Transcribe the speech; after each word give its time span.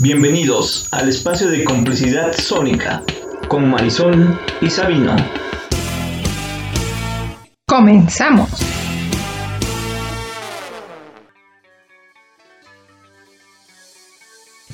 Bienvenidos 0.00 0.88
al 0.90 1.08
espacio 1.08 1.48
de 1.48 1.62
complicidad 1.62 2.32
sónica 2.32 3.00
con 3.46 3.70
Marisol 3.70 4.40
y 4.60 4.68
Sabino. 4.68 5.14
Comenzamos. 7.64 8.50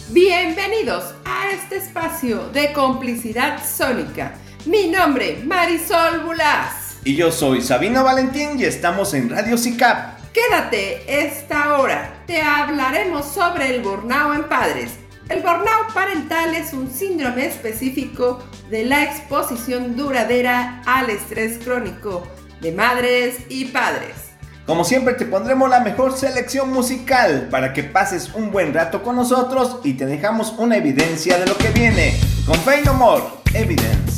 Bienvenidos 0.09 1.14
a 1.27 1.50
este 1.50 1.77
espacio 1.77 2.48
de 2.48 2.73
complicidad 2.73 3.62
sónica. 3.62 4.34
Mi 4.64 4.89
nombre, 4.89 5.43
Marisol 5.45 6.25
Bulas. 6.25 6.98
Y 7.05 7.14
yo 7.14 7.30
soy 7.30 7.61
Sabino 7.61 8.02
Valentín 8.05 8.59
y 8.59 8.64
estamos 8.64 9.12
en 9.12 9.29
Radio 9.29 9.59
SICAP. 9.59 10.18
Quédate 10.32 11.27
esta 11.27 11.79
hora. 11.79 12.23
Te 12.27 12.41
hablaremos 12.41 13.27
sobre 13.27 13.75
el 13.75 13.82
burnout 13.82 14.34
en 14.34 14.48
padres. 14.48 15.00
El 15.30 15.43
burnout 15.43 15.94
parental 15.94 16.57
es 16.57 16.72
un 16.72 16.90
síndrome 16.90 17.46
específico 17.46 18.40
de 18.68 18.84
la 18.84 19.04
exposición 19.04 19.96
duradera 19.96 20.82
al 20.86 21.08
estrés 21.08 21.58
crónico 21.58 22.26
de 22.61 22.72
madres 22.72 23.36
y 23.48 23.66
padres. 23.66 24.32
Como 24.66 24.82
siempre 24.82 25.14
te 25.14 25.26
pondremos 25.26 25.71
la 25.71 25.80
mejor 25.80 26.16
selección 26.16 26.72
musical 26.72 27.46
para 27.48 27.72
que 27.72 27.85
pases 27.85 28.35
un 28.35 28.50
buen 28.50 28.74
rato 28.74 29.04
con 29.04 29.14
nosotros 29.14 29.79
y 29.85 29.93
te 29.93 30.04
dejamos 30.04 30.52
una 30.58 30.76
evidencia 30.76 31.38
de 31.38 31.46
lo 31.46 31.57
que 31.57 31.68
viene. 31.71 32.19
Con 32.44 32.56
Fey 32.56 32.83
No 32.84 32.94
More, 32.94 33.22
Evidence. 33.55 34.09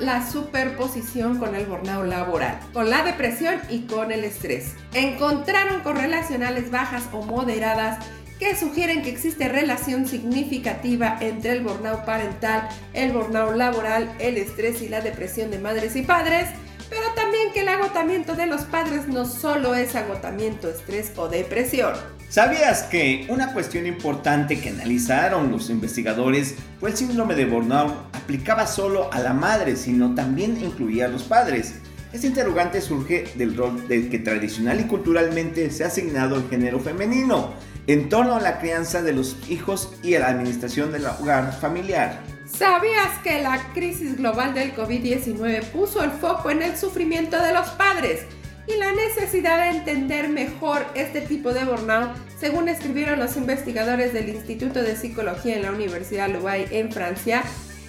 La 0.00 0.26
superposición 0.26 1.38
con 1.38 1.54
el 1.54 1.66
burnout 1.66 2.06
laboral, 2.06 2.58
con 2.72 2.90
la 2.90 3.02
depresión 3.02 3.60
y 3.68 3.82
con 3.82 4.12
el 4.12 4.24
estrés? 4.24 4.74
Encontraron 4.94 5.80
correlacionales 5.82 6.70
bajas 6.70 7.04
o 7.12 7.22
moderadas 7.22 8.04
que 8.38 8.54
sugieren 8.54 9.02
que 9.02 9.10
existe 9.10 9.48
relación 9.48 10.06
significativa 10.06 11.16
entre 11.20 11.52
el 11.52 11.62
burnout 11.62 12.04
parental, 12.04 12.68
el 12.92 13.12
burnout 13.12 13.56
laboral, 13.56 14.14
el 14.18 14.36
estrés 14.36 14.82
y 14.82 14.88
la 14.88 15.00
depresión 15.00 15.50
de 15.50 15.58
madres 15.58 15.96
y 15.96 16.02
padres 16.02 16.48
pero 16.88 17.12
también 17.14 17.52
que 17.52 17.60
el 17.60 17.68
agotamiento 17.68 18.34
de 18.34 18.46
los 18.46 18.62
padres 18.62 19.08
no 19.08 19.24
solo 19.24 19.74
es 19.74 19.94
agotamiento, 19.96 20.68
estrés 20.68 21.12
o 21.16 21.28
depresión. 21.28 21.94
¿Sabías 22.28 22.82
que 22.82 23.24
una 23.28 23.52
cuestión 23.52 23.86
importante 23.86 24.60
que 24.60 24.70
analizaron 24.70 25.52
los 25.52 25.70
investigadores 25.70 26.56
fue 26.80 26.90
el 26.90 26.96
síndrome 26.96 27.36
de 27.36 27.46
burnout 27.46 27.94
aplicaba 28.14 28.66
solo 28.66 29.12
a 29.12 29.20
la 29.20 29.32
madre, 29.32 29.76
sino 29.76 30.14
también 30.14 30.60
incluía 30.60 31.06
a 31.06 31.08
los 31.08 31.22
padres? 31.22 31.74
Este 32.12 32.26
interrogante 32.26 32.80
surge 32.80 33.26
del 33.36 33.56
rol 33.56 33.86
del 33.86 34.10
que 34.10 34.18
tradicional 34.18 34.80
y 34.80 34.84
culturalmente 34.84 35.70
se 35.70 35.84
ha 35.84 35.86
asignado 35.86 36.36
el 36.36 36.48
género 36.48 36.80
femenino 36.80 37.54
en 37.86 38.08
torno 38.08 38.34
a 38.34 38.40
la 38.40 38.58
crianza 38.58 39.02
de 39.02 39.12
los 39.12 39.36
hijos 39.48 39.92
y 40.02 40.14
a 40.14 40.20
la 40.20 40.28
administración 40.28 40.90
del 40.90 41.06
hogar 41.06 41.52
familiar. 41.60 42.20
¿Sabías 42.46 43.18
que 43.22 43.40
la 43.40 43.72
crisis 43.72 44.16
global 44.16 44.52
del 44.52 44.74
COVID-19 44.74 45.62
puso 45.66 46.02
el 46.02 46.10
foco 46.10 46.50
en 46.50 46.62
el 46.62 46.76
sufrimiento 46.76 47.40
de 47.40 47.52
los 47.52 47.68
padres 47.70 48.22
y 48.66 48.76
la 48.76 48.92
necesidad 48.92 49.58
de 49.58 49.78
entender 49.78 50.28
mejor 50.28 50.86
este 50.94 51.20
tipo 51.20 51.52
de 51.52 51.64
burnout, 51.64 52.10
según 52.38 52.68
escribieron 52.68 53.18
los 53.18 53.36
investigadores 53.36 54.12
del 54.12 54.28
Instituto 54.28 54.82
de 54.82 54.96
Psicología 54.96 55.56
en 55.56 55.62
la 55.62 55.72
Universidad 55.72 56.28
Louvain 56.28 56.66
en 56.70 56.92
Francia? 56.92 57.42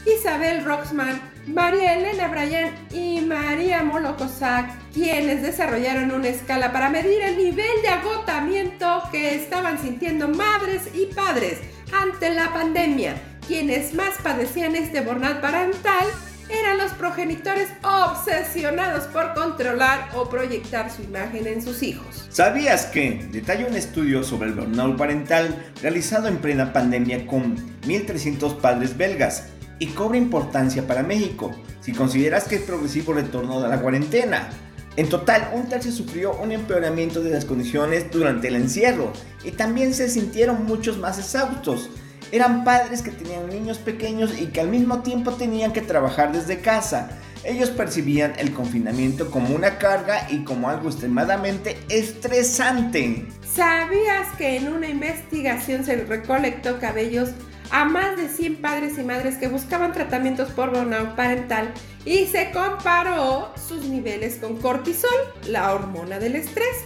Isabel 0.06 0.64
Roxman, 0.64 1.20
María 1.48 1.98
Elena 1.98 2.28
Bryan 2.28 2.74
y 2.94 3.22
María 3.22 3.84
Molokosak, 3.84 4.70
quienes 4.94 5.42
desarrollaron 5.42 6.12
una 6.12 6.30
escala 6.30 6.72
para 6.72 6.90
medir 6.90 7.22
el 7.22 7.38
nivel 7.38 7.82
de 7.82 7.90
agotamiento 7.90 9.04
que 9.12 9.36
estaban 9.36 9.80
sintiendo 9.80 10.30
madres 10.30 10.84
y 10.94 11.14
padres 11.14 11.60
ante 11.92 12.34
la 12.34 12.54
pandemia 12.54 13.16
quienes 13.48 13.94
más 13.94 14.16
padecían 14.22 14.76
este 14.76 15.02
burnout 15.02 15.40
parental 15.40 16.06
eran 16.50 16.78
los 16.78 16.92
progenitores 16.94 17.70
obsesionados 17.84 19.06
por 19.06 19.34
controlar 19.34 20.10
o 20.16 20.30
proyectar 20.30 20.92
su 20.92 21.04
imagen 21.04 21.48
en 21.48 21.62
sus 21.62 21.84
hijos. 21.84 22.28
¿Sabías 22.30 22.86
que 22.86 23.28
detalla 23.32 23.68
un 23.68 23.76
estudio 23.76 24.24
sobre 24.24 24.50
el 24.50 24.56
burnout 24.56 24.98
parental 24.98 25.72
realizado 25.82 26.28
en 26.28 26.38
plena 26.38 26.74
pandemia 26.74 27.28
con 27.28 27.58
1.300 27.82 28.58
padres 28.58 28.98
belgas 28.98 29.48
y 29.80 29.88
cobra 29.88 30.18
importancia 30.18 30.88
para 30.88 31.04
México 31.04 31.52
si 31.82 31.94
consideras 31.94 32.46
que 32.46 32.56
es 32.56 32.62
progresivo 32.62 33.14
el 33.14 33.26
retorno 33.26 33.62
de 33.62 33.70
la 33.70 33.82
cuarentena? 33.82 34.50
En 34.96 35.10
total, 35.10 35.52
un 35.54 35.70
tercio 35.70 35.92
sufrió 35.92 36.36
un 36.38 36.52
empeoramiento 36.52 37.22
de 37.22 37.30
las 37.30 37.46
condiciones 37.46 38.10
durante 38.12 38.48
el 38.48 38.56
encierro 38.56 39.14
y 39.44 39.52
también 39.52 39.94
se 39.94 40.10
sintieron 40.10 40.66
muchos 40.66 40.98
más 40.98 41.20
exhaustos 41.20 41.92
eran 42.32 42.64
padres 42.64 43.02
que 43.02 43.12
tenían 43.12 43.48
niños 43.48 43.78
pequeños 43.78 44.40
y 44.40 44.48
que 44.48 44.62
al 44.62 44.70
mismo 44.70 45.02
tiempo 45.02 45.34
tenían 45.34 45.74
que 45.74 45.82
trabajar 45.82 46.32
desde 46.32 46.60
casa. 46.60 47.10
Ellos 47.44 47.70
percibían 47.70 48.34
el 48.38 48.54
confinamiento 48.54 49.32
como 49.32 49.56
una 49.56 49.78
carga 49.78 50.28
y 50.30 50.44
como 50.44 50.70
algo 50.70 50.90
extremadamente 50.90 51.78
estresante. 51.88 53.26
¿Sabías 53.54 54.28
que 54.38 54.58
en 54.58 54.68
una 54.74 54.90
investigación 54.90 55.86
se 55.86 55.96
recolectó 55.96 56.80
cabellos 56.80 57.30
a 57.72 57.86
más 57.86 58.18
de 58.18 58.30
100 58.30 58.58
padres 58.58 58.98
y 58.98 59.04
madres 59.04 59.38
que 59.38 59.48
buscaban 59.48 59.94
tratamientos 59.94 60.50
por 60.52 60.72
burnout 60.72 61.16
parental 61.16 61.74
y 62.06 62.26
se 62.26 62.52
comparó 62.52 63.54
sus 63.56 63.86
niveles 63.86 64.38
con 64.38 64.58
cortisol, 64.58 65.10
la 65.48 65.74
hormona 65.74 66.20
del 66.20 66.36
estrés, 66.36 66.78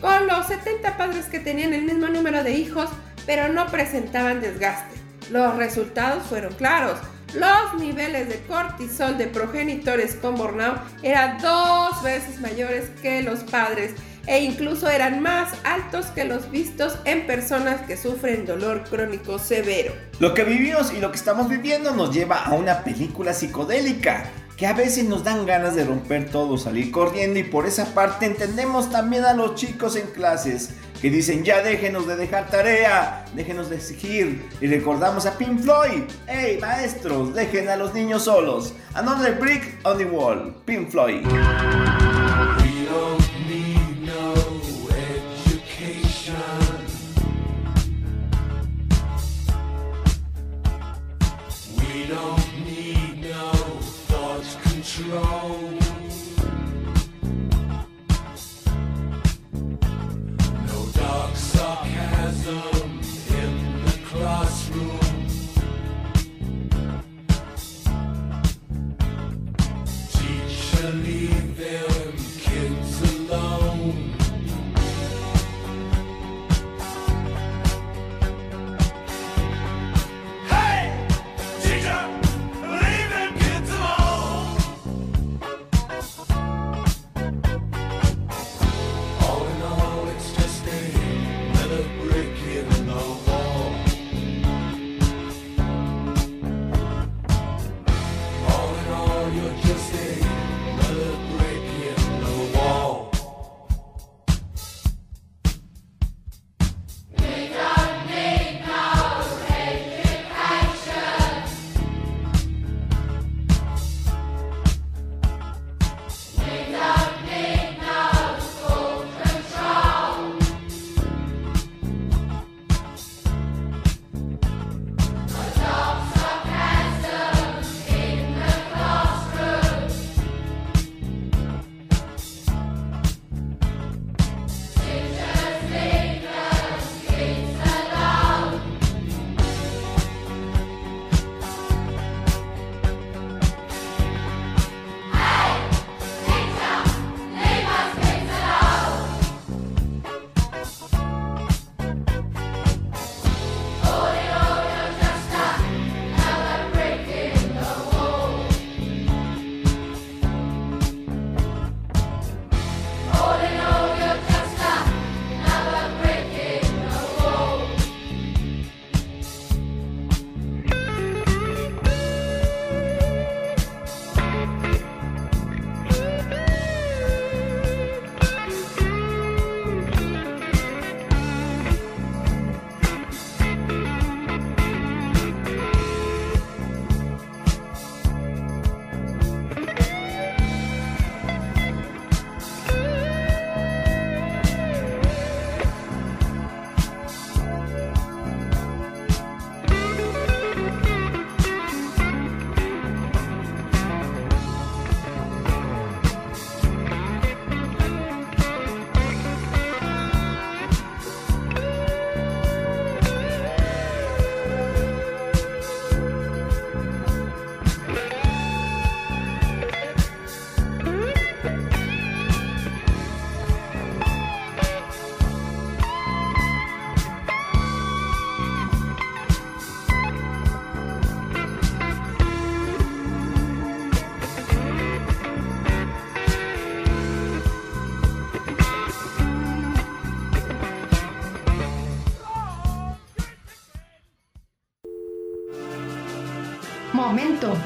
con 0.00 0.26
los 0.26 0.46
70 0.46 0.96
padres 0.96 1.26
que 1.26 1.40
tenían 1.40 1.74
el 1.74 1.82
mismo 1.82 2.08
número 2.08 2.44
de 2.44 2.52
hijos 2.52 2.88
pero 3.28 3.52
no 3.52 3.66
presentaban 3.66 4.40
desgaste. 4.40 4.96
Los 5.30 5.54
resultados 5.56 6.22
fueron 6.24 6.54
claros. 6.54 6.98
Los 7.34 7.78
niveles 7.78 8.30
de 8.30 8.40
cortisol 8.48 9.18
de 9.18 9.26
progenitores 9.26 10.14
con 10.14 10.34
burnout 10.34 10.78
eran 11.02 11.38
dos 11.42 12.02
veces 12.02 12.40
mayores 12.40 12.88
que 13.02 13.22
los 13.22 13.40
padres 13.40 13.92
e 14.26 14.40
incluso 14.40 14.88
eran 14.88 15.20
más 15.20 15.52
altos 15.64 16.06
que 16.06 16.24
los 16.24 16.50
vistos 16.50 16.96
en 17.04 17.26
personas 17.26 17.82
que 17.82 17.98
sufren 17.98 18.46
dolor 18.46 18.84
crónico 18.88 19.38
severo. 19.38 19.92
Lo 20.20 20.32
que 20.32 20.44
vivimos 20.44 20.90
y 20.94 20.98
lo 20.98 21.10
que 21.10 21.18
estamos 21.18 21.50
viviendo 21.50 21.94
nos 21.94 22.14
lleva 22.14 22.44
a 22.44 22.54
una 22.54 22.82
película 22.82 23.34
psicodélica 23.34 24.24
que 24.56 24.66
a 24.66 24.72
veces 24.72 25.04
nos 25.04 25.22
dan 25.22 25.46
ganas 25.46 25.76
de 25.76 25.84
romper 25.84 26.30
todo, 26.30 26.58
salir 26.58 26.90
corriendo 26.90 27.38
y 27.38 27.44
por 27.44 27.66
esa 27.66 27.94
parte 27.94 28.26
entendemos 28.26 28.90
también 28.90 29.24
a 29.24 29.32
los 29.32 29.54
chicos 29.54 29.94
en 29.96 30.08
clases 30.08 30.70
que 31.00 31.10
dicen 31.10 31.44
ya 31.44 31.62
déjenos 31.62 32.06
de 32.06 32.16
dejar 32.16 32.48
tarea, 32.48 33.24
déjenos 33.34 33.70
de 33.70 33.76
exigir 33.76 34.42
y 34.60 34.66
recordamos 34.66 35.26
a 35.26 35.36
Pink 35.36 35.60
Floyd, 35.60 36.02
hey 36.26 36.58
maestros, 36.60 37.34
dejen 37.34 37.68
a 37.68 37.76
los 37.76 37.94
niños 37.94 38.24
solos, 38.24 38.72
another 38.94 39.38
brick 39.38 39.78
on 39.84 39.98
the 39.98 40.04
wall, 40.04 40.54
Pink 40.64 40.90
Floyd. 40.90 41.24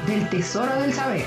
Del 0.07 0.29
tesoro 0.29 0.73
del 0.81 0.93
saber. 0.93 1.25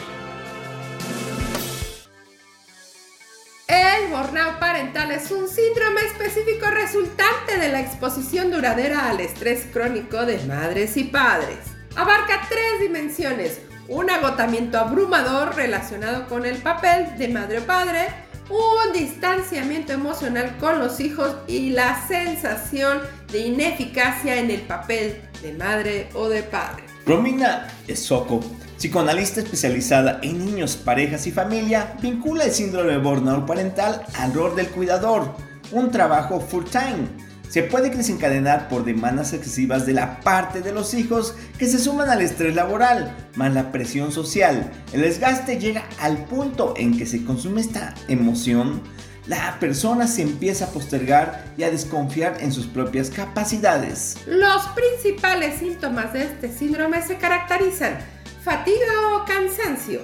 El 3.68 4.08
burnout 4.08 4.58
parental 4.58 5.10
es 5.10 5.30
un 5.30 5.46
síndrome 5.46 6.00
específico 6.00 6.66
resultante 6.70 7.58
de 7.58 7.68
la 7.68 7.80
exposición 7.80 8.50
duradera 8.50 9.10
al 9.10 9.20
estrés 9.20 9.66
crónico 9.70 10.25
de 10.25 10.38
madres 10.46 10.96
y 10.96 11.04
padres. 11.04 11.58
Abarca 11.96 12.46
tres 12.48 12.80
dimensiones, 12.80 13.60
un 13.88 14.08
agotamiento 14.08 14.78
abrumador 14.78 15.54
relacionado 15.54 16.26
con 16.26 16.46
el 16.46 16.56
papel 16.56 17.18
de 17.18 17.28
madre 17.28 17.58
o 17.58 17.62
padre, 17.66 18.08
un 18.48 18.92
distanciamiento 18.94 19.92
emocional 19.92 20.56
con 20.58 20.78
los 20.78 20.98
hijos 21.00 21.36
y 21.46 21.70
la 21.70 22.06
sensación 22.08 23.02
de 23.30 23.40
ineficacia 23.40 24.36
en 24.36 24.50
el 24.50 24.62
papel 24.62 25.20
de 25.42 25.52
madre 25.52 26.08
o 26.14 26.30
de 26.30 26.42
padre. 26.42 26.86
Romina 27.06 27.68
Esoko, 27.86 28.40
psicoanalista 28.76 29.40
especializada 29.40 30.18
en 30.25 30.44
niños, 30.44 30.75
parejas 30.75 31.28
y 31.28 31.30
familia, 31.30 31.96
vincula 32.02 32.42
el 32.42 32.50
síndrome 32.50 32.90
de 32.90 32.98
burnout 32.98 33.46
parental 33.46 34.04
al 34.18 34.34
rol 34.34 34.56
del 34.56 34.68
cuidador, 34.70 35.36
un 35.70 35.92
trabajo 35.92 36.40
full 36.40 36.64
time 36.64 37.06
se 37.48 37.62
puede 37.62 37.90
desencadenar 37.90 38.68
por 38.68 38.84
demandas 38.84 39.32
excesivas 39.32 39.86
de 39.86 39.92
la 39.92 40.20
parte 40.20 40.60
de 40.60 40.72
los 40.72 40.94
hijos 40.94 41.34
que 41.58 41.66
se 41.66 41.78
suman 41.78 42.10
al 42.10 42.20
estrés 42.20 42.54
laboral, 42.54 43.14
más 43.36 43.54
la 43.54 43.70
presión 43.70 44.10
social. 44.12 44.70
El 44.92 45.02
desgaste 45.02 45.58
llega 45.58 45.84
al 46.00 46.25
punto 46.25 46.75
en 46.76 46.98
que 46.98 47.06
se 47.06 47.25
consume 47.25 47.60
esta 47.60 47.94
emoción, 48.08 48.82
la 49.26 49.59
persona 49.59 50.06
se 50.06 50.23
empieza 50.23 50.66
a 50.66 50.68
postergar 50.68 51.45
y 51.56 51.64
a 51.64 51.71
desconfiar 51.71 52.38
en 52.40 52.52
sus 52.52 52.66
propias 52.66 53.11
capacidades. 53.11 54.16
Los 54.26 54.62
principales 54.68 55.59
síntomas 55.59 56.12
de 56.12 56.25
este 56.25 56.52
síndrome 56.52 57.02
se 57.02 57.16
caracterizan 57.16 57.99
fatiga 58.42 59.14
o 59.14 59.25
cansancio. 59.25 60.00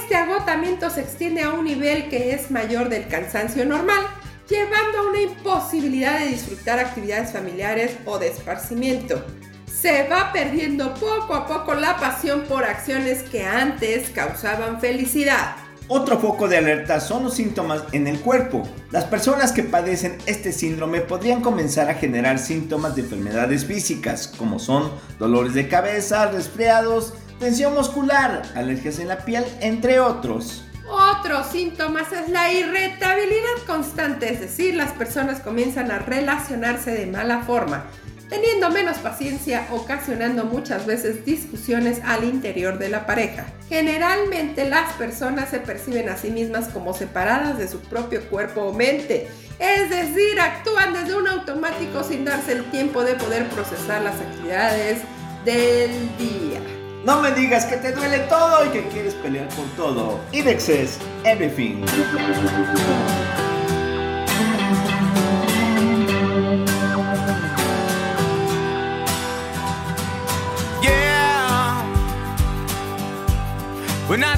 Este 0.00 0.16
agotamiento 0.16 0.90
se 0.90 1.02
extiende 1.02 1.42
a 1.42 1.50
un 1.50 1.64
nivel 1.64 2.08
que 2.08 2.34
es 2.34 2.50
mayor 2.50 2.88
del 2.88 3.06
cansancio 3.06 3.64
normal 3.64 4.00
llevando 4.48 4.98
a 4.98 5.08
una 5.10 5.20
imposibilidad 5.20 6.18
de 6.18 6.28
disfrutar 6.28 6.78
actividades 6.78 7.32
familiares 7.32 7.96
o 8.06 8.18
de 8.18 8.28
esparcimiento. 8.28 9.24
Se 9.66 10.08
va 10.08 10.32
perdiendo 10.32 10.94
poco 10.94 11.34
a 11.34 11.46
poco 11.46 11.74
la 11.74 11.96
pasión 11.98 12.42
por 12.48 12.64
acciones 12.64 13.22
que 13.24 13.44
antes 13.44 14.10
causaban 14.10 14.80
felicidad. 14.80 15.54
Otro 15.90 16.18
foco 16.18 16.48
de 16.48 16.58
alerta 16.58 17.00
son 17.00 17.24
los 17.24 17.34
síntomas 17.34 17.82
en 17.92 18.06
el 18.06 18.20
cuerpo. 18.20 18.62
Las 18.90 19.04
personas 19.04 19.52
que 19.52 19.62
padecen 19.62 20.18
este 20.26 20.52
síndrome 20.52 21.00
podrían 21.00 21.40
comenzar 21.40 21.88
a 21.88 21.94
generar 21.94 22.38
síntomas 22.38 22.94
de 22.94 23.00
enfermedades 23.02 23.64
físicas, 23.64 24.28
como 24.28 24.58
son 24.58 24.90
dolores 25.18 25.54
de 25.54 25.66
cabeza, 25.66 26.30
resfriados, 26.30 27.14
tensión 27.40 27.72
muscular, 27.72 28.42
alergias 28.54 28.98
en 28.98 29.08
la 29.08 29.24
piel, 29.24 29.46
entre 29.60 29.98
otros. 29.98 30.62
Otros 30.90 31.46
síntomas 31.46 32.12
es 32.12 32.28
la 32.28 32.52
irritabilidad 32.52 33.56
constante, 33.66 34.30
es 34.30 34.40
decir, 34.40 34.74
las 34.74 34.92
personas 34.92 35.40
comienzan 35.40 35.90
a 35.90 36.00
relacionarse 36.00 36.90
de 36.90 37.06
mala 37.06 37.40
forma, 37.44 37.86
teniendo 38.28 38.70
menos 38.70 38.98
paciencia, 38.98 39.66
ocasionando 39.70 40.44
muchas 40.44 40.86
veces 40.86 41.24
discusiones 41.24 42.00
al 42.04 42.24
interior 42.24 42.78
de 42.78 42.88
la 42.88 43.06
pareja. 43.06 43.46
Generalmente 43.68 44.68
las 44.68 44.92
personas 44.94 45.50
se 45.50 45.60
perciben 45.60 46.08
a 46.08 46.16
sí 46.16 46.30
mismas 46.30 46.68
como 46.68 46.94
separadas 46.94 47.58
de 47.58 47.68
su 47.68 47.80
propio 47.80 48.22
cuerpo 48.28 48.62
o 48.62 48.72
mente, 48.72 49.28
es 49.58 49.90
decir, 49.90 50.40
actúan 50.40 50.92
desde 50.92 51.16
un 51.16 51.26
automático 51.26 52.04
sin 52.04 52.24
darse 52.24 52.52
el 52.52 52.70
tiempo 52.70 53.02
de 53.02 53.14
poder 53.14 53.48
procesar 53.48 54.02
las 54.02 54.14
actividades 54.14 54.98
del 55.44 55.90
día. 56.18 56.60
No 57.04 57.22
me 57.22 57.30
digas 57.32 57.64
que 57.64 57.76
te 57.76 57.92
duele 57.92 58.18
todo 58.28 58.66
y 58.66 58.68
que 58.68 58.82
quieres 58.88 59.14
pelear 59.14 59.48
por 59.48 59.66
todo. 59.76 60.20
Indexes, 60.32 60.98
everything. 61.24 61.84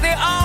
they 0.01 0.15
are. 0.15 0.40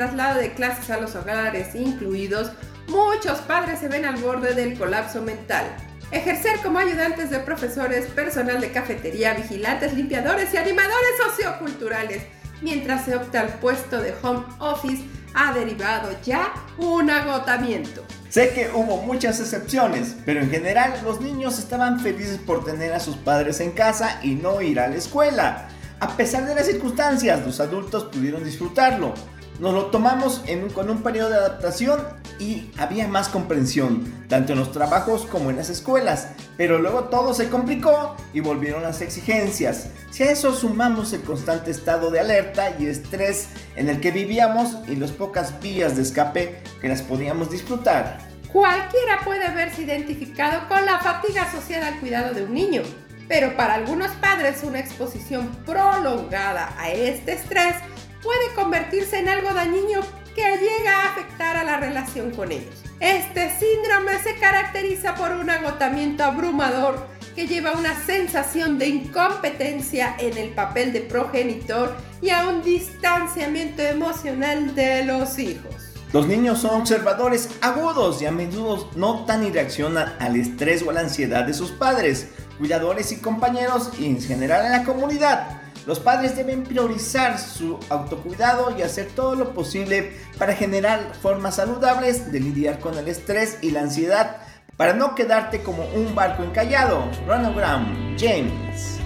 Traslado 0.00 0.40
de 0.40 0.54
clases 0.54 0.88
a 0.88 0.98
los 0.98 1.14
hogares 1.14 1.74
incluidos, 1.74 2.52
muchos 2.88 3.38
padres 3.40 3.80
se 3.80 3.88
ven 3.88 4.06
al 4.06 4.16
borde 4.16 4.54
del 4.54 4.78
colapso 4.78 5.20
mental. 5.20 5.66
Ejercer 6.10 6.58
como 6.62 6.78
ayudantes 6.78 7.28
de 7.28 7.38
profesores, 7.40 8.06
personal 8.06 8.62
de 8.62 8.72
cafetería, 8.72 9.34
vigilantes, 9.34 9.92
limpiadores 9.92 10.54
y 10.54 10.56
animadores 10.56 11.10
socioculturales, 11.22 12.22
mientras 12.62 13.04
se 13.04 13.14
opta 13.14 13.42
al 13.42 13.48
puesto 13.58 14.00
de 14.00 14.14
home 14.22 14.42
office, 14.58 15.04
ha 15.34 15.52
derivado 15.52 16.08
ya 16.24 16.50
un 16.78 17.10
agotamiento. 17.10 18.02
Sé 18.30 18.54
que 18.54 18.70
hubo 18.72 19.02
muchas 19.02 19.38
excepciones, 19.38 20.16
pero 20.24 20.40
en 20.40 20.48
general 20.48 20.98
los 21.04 21.20
niños 21.20 21.58
estaban 21.58 22.00
felices 22.00 22.38
por 22.38 22.64
tener 22.64 22.94
a 22.94 23.00
sus 23.00 23.16
padres 23.16 23.60
en 23.60 23.72
casa 23.72 24.18
y 24.22 24.30
no 24.34 24.62
ir 24.62 24.80
a 24.80 24.88
la 24.88 24.96
escuela. 24.96 25.68
A 26.00 26.16
pesar 26.16 26.46
de 26.46 26.54
las 26.54 26.64
circunstancias, 26.64 27.44
los 27.44 27.60
adultos 27.60 28.04
pudieron 28.04 28.42
disfrutarlo. 28.42 29.12
Nos 29.60 29.74
lo 29.74 29.86
tomamos 29.86 30.42
con 30.74 30.88
un 30.88 31.02
periodo 31.02 31.28
de 31.28 31.36
adaptación 31.36 32.00
y 32.38 32.70
había 32.78 33.06
más 33.06 33.28
comprensión, 33.28 34.24
tanto 34.26 34.54
en 34.54 34.58
los 34.58 34.72
trabajos 34.72 35.26
como 35.26 35.50
en 35.50 35.56
las 35.56 35.68
escuelas, 35.68 36.28
pero 36.56 36.78
luego 36.78 37.04
todo 37.04 37.34
se 37.34 37.50
complicó 37.50 38.16
y 38.32 38.40
volvieron 38.40 38.82
las 38.82 39.02
exigencias. 39.02 39.90
Si 40.10 40.22
a 40.22 40.30
eso 40.30 40.54
sumamos 40.54 41.12
el 41.12 41.20
constante 41.20 41.70
estado 41.70 42.10
de 42.10 42.20
alerta 42.20 42.74
y 42.78 42.86
estrés 42.86 43.48
en 43.76 43.90
el 43.90 44.00
que 44.00 44.12
vivíamos 44.12 44.78
y 44.88 44.96
las 44.96 45.10
pocas 45.10 45.60
vías 45.60 45.94
de 45.94 46.02
escape 46.02 46.62
que 46.80 46.88
las 46.88 47.02
podíamos 47.02 47.50
disfrutar. 47.50 48.16
Cualquiera 48.50 49.20
puede 49.26 49.46
verse 49.50 49.82
identificado 49.82 50.66
con 50.68 50.86
la 50.86 51.00
fatiga 51.00 51.42
asociada 51.42 51.88
al 51.88 52.00
cuidado 52.00 52.32
de 52.32 52.44
un 52.44 52.54
niño, 52.54 52.80
pero 53.28 53.54
para 53.58 53.74
algunos 53.74 54.10
padres 54.12 54.62
una 54.62 54.80
exposición 54.80 55.48
prolongada 55.66 56.74
a 56.78 56.90
este 56.90 57.34
estrés 57.34 57.74
puede 58.22 58.54
convertirse 58.54 59.18
en 59.18 59.28
algo 59.28 59.52
dañino 59.52 60.00
que 60.34 60.42
llega 60.42 61.02
a 61.02 61.12
afectar 61.12 61.56
a 61.56 61.64
la 61.64 61.78
relación 61.78 62.30
con 62.30 62.52
ellos. 62.52 62.74
Este 63.00 63.50
síndrome 63.58 64.18
se 64.22 64.36
caracteriza 64.36 65.14
por 65.14 65.32
un 65.32 65.50
agotamiento 65.50 66.24
abrumador 66.24 67.06
que 67.34 67.46
lleva 67.46 67.70
a 67.70 67.78
una 67.78 67.94
sensación 68.04 68.78
de 68.78 68.88
incompetencia 68.88 70.16
en 70.18 70.36
el 70.36 70.50
papel 70.50 70.92
de 70.92 71.00
progenitor 71.00 71.96
y 72.20 72.30
a 72.30 72.48
un 72.48 72.62
distanciamiento 72.62 73.82
emocional 73.82 74.74
de 74.74 75.04
los 75.04 75.38
hijos. 75.38 75.74
Los 76.12 76.26
niños 76.26 76.58
son 76.58 76.80
observadores 76.80 77.48
agudos 77.60 78.20
y 78.20 78.26
a 78.26 78.32
menudo 78.32 78.90
notan 78.96 79.46
y 79.46 79.50
reaccionan 79.50 80.16
al 80.18 80.34
estrés 80.34 80.82
o 80.82 80.90
a 80.90 80.92
la 80.92 81.00
ansiedad 81.00 81.44
de 81.44 81.54
sus 81.54 81.70
padres, 81.70 82.28
cuidadores 82.58 83.12
y 83.12 83.18
compañeros 83.18 83.92
y 83.98 84.06
en 84.06 84.20
general 84.20 84.66
en 84.66 84.72
la 84.72 84.84
comunidad. 84.84 85.59
Los 85.90 85.98
padres 85.98 86.36
deben 86.36 86.62
priorizar 86.62 87.36
su 87.36 87.76
autocuidado 87.88 88.78
y 88.78 88.82
hacer 88.82 89.08
todo 89.08 89.34
lo 89.34 89.52
posible 89.52 90.12
para 90.38 90.54
generar 90.54 91.16
formas 91.20 91.56
saludables 91.56 92.30
de 92.30 92.38
lidiar 92.38 92.78
con 92.78 92.96
el 92.96 93.08
estrés 93.08 93.58
y 93.60 93.72
la 93.72 93.80
ansiedad 93.80 94.36
para 94.76 94.92
no 94.92 95.16
quedarte 95.16 95.64
como 95.64 95.82
un 95.86 96.14
barco 96.14 96.44
encallado. 96.44 97.10
Ronogram 97.26 98.16
James. 98.16 98.99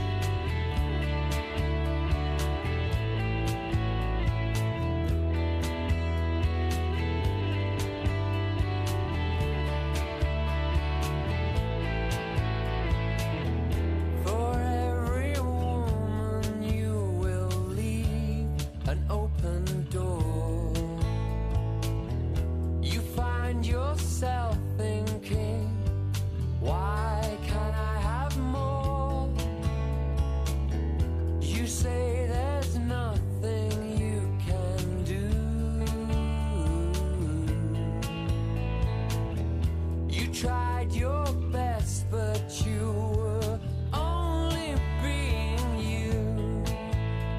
tried 40.44 40.92
your 40.92 41.24
best, 41.50 42.04
but 42.10 42.42
you 42.66 42.92
were 43.16 43.58
only 43.94 44.74
being 45.02 45.78
you. 45.78 46.62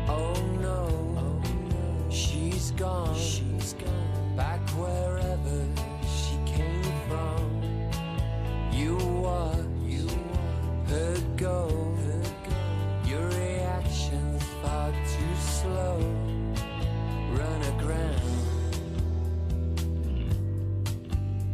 Oh 0.07 0.33
no, 0.59 1.39
she's 2.09 2.71
gone. 2.71 3.15
She's 3.15 3.73
gone 3.73 4.35
back 4.35 4.61
wherever 4.71 5.57
she 6.15 6.35
came 6.51 6.81
from. 7.07 7.61
You 8.71 8.97
are, 9.25 9.63
you 9.85 10.07
are 10.09 10.89
her 10.89 11.15
go. 11.37 11.69
Your 13.05 13.27
reaction's 13.27 14.43
far 14.63 14.91
too 15.13 15.35
slow. 15.59 15.99
Run 17.37 17.61
aground. 17.73 18.45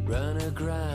Run 0.06 0.36
aground. 0.40 0.91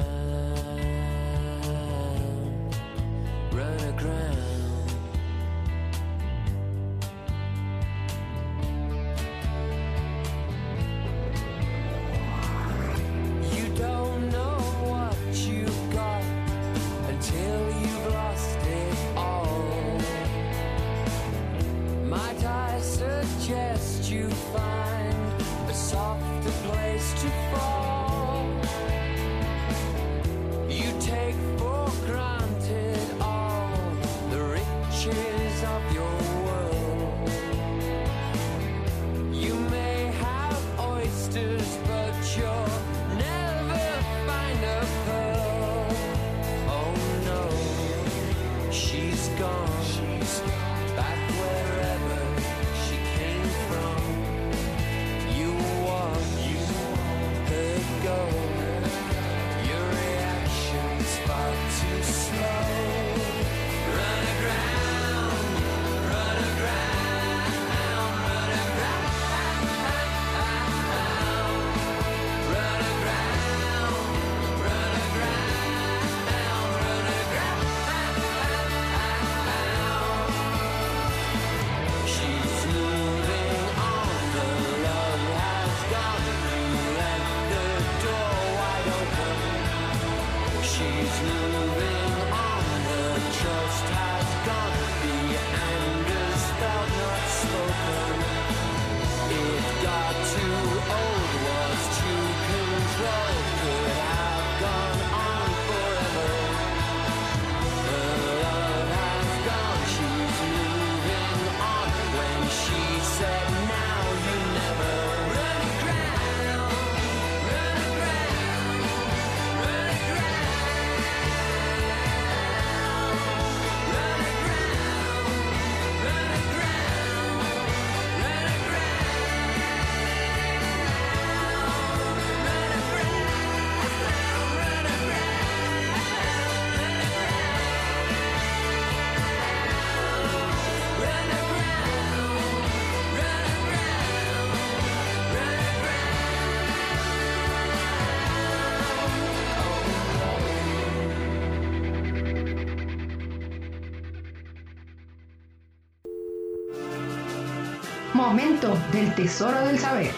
Del 158.58 159.14
tesoro 159.14 159.68
del 159.68 159.78
saber. 159.78 160.12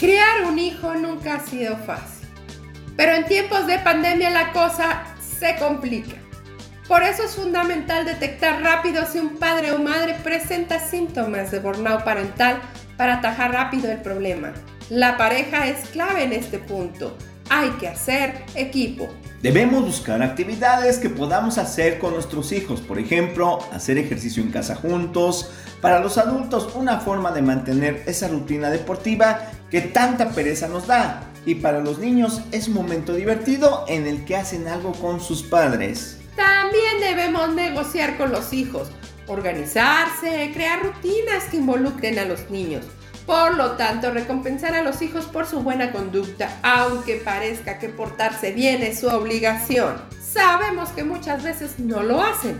Criar 0.00 0.42
un 0.44 0.58
hijo 0.58 0.92
nunca 0.94 1.36
ha 1.36 1.46
sido 1.46 1.76
fácil, 1.76 2.26
pero 2.96 3.12
en 3.12 3.26
tiempos 3.26 3.68
de 3.68 3.78
pandemia 3.78 4.30
la 4.30 4.52
cosa 4.52 5.04
se 5.20 5.54
complica. 5.54 6.16
Por 6.88 7.04
eso 7.04 7.22
es 7.22 7.36
fundamental 7.36 8.04
detectar 8.06 8.60
rápido 8.60 9.06
si 9.06 9.20
un 9.20 9.36
padre 9.36 9.70
o 9.70 9.78
madre 9.78 10.14
presenta 10.24 10.80
síntomas 10.80 11.52
de 11.52 11.60
burnout 11.60 12.02
parental 12.02 12.60
para 12.96 13.18
atajar 13.18 13.52
rápido 13.52 13.88
el 13.92 14.02
problema. 14.02 14.52
La 14.90 15.16
pareja 15.16 15.68
es 15.68 15.88
clave 15.90 16.24
en 16.24 16.32
este 16.32 16.58
punto. 16.58 17.16
Hay 17.50 17.70
que 17.78 17.86
hacer 17.86 18.44
equipo. 18.56 19.08
Debemos 19.46 19.84
buscar 19.84 20.24
actividades 20.24 20.98
que 20.98 21.08
podamos 21.08 21.56
hacer 21.56 22.00
con 22.00 22.14
nuestros 22.14 22.50
hijos, 22.50 22.80
por 22.80 22.98
ejemplo, 22.98 23.60
hacer 23.72 23.96
ejercicio 23.96 24.42
en 24.42 24.50
casa 24.50 24.74
juntos. 24.74 25.52
Para 25.80 26.00
los 26.00 26.18
adultos, 26.18 26.74
una 26.74 26.98
forma 26.98 27.30
de 27.30 27.42
mantener 27.42 28.02
esa 28.06 28.26
rutina 28.26 28.70
deportiva 28.70 29.52
que 29.70 29.82
tanta 29.82 30.30
pereza 30.30 30.66
nos 30.66 30.88
da. 30.88 31.30
Y 31.44 31.54
para 31.54 31.78
los 31.78 32.00
niños 32.00 32.40
es 32.50 32.66
un 32.66 32.74
momento 32.74 33.14
divertido 33.14 33.84
en 33.86 34.08
el 34.08 34.24
que 34.24 34.34
hacen 34.34 34.66
algo 34.66 34.90
con 34.94 35.20
sus 35.20 35.44
padres. 35.44 36.18
También 36.34 36.98
debemos 36.98 37.54
negociar 37.54 38.16
con 38.16 38.32
los 38.32 38.52
hijos, 38.52 38.88
organizarse, 39.28 40.50
crear 40.54 40.82
rutinas 40.82 41.44
que 41.52 41.58
involucren 41.58 42.18
a 42.18 42.24
los 42.24 42.50
niños. 42.50 42.84
Por 43.26 43.56
lo 43.56 43.72
tanto, 43.72 44.12
recompensar 44.12 44.74
a 44.76 44.82
los 44.82 45.02
hijos 45.02 45.26
por 45.26 45.46
su 45.46 45.60
buena 45.60 45.90
conducta, 45.90 46.58
aunque 46.62 47.16
parezca 47.16 47.78
que 47.80 47.88
portarse 47.88 48.52
bien 48.52 48.84
es 48.84 49.00
su 49.00 49.08
obligación. 49.08 49.96
Sabemos 50.22 50.90
que 50.90 51.02
muchas 51.02 51.42
veces 51.42 51.80
no 51.80 52.04
lo 52.04 52.22
hacen. 52.22 52.56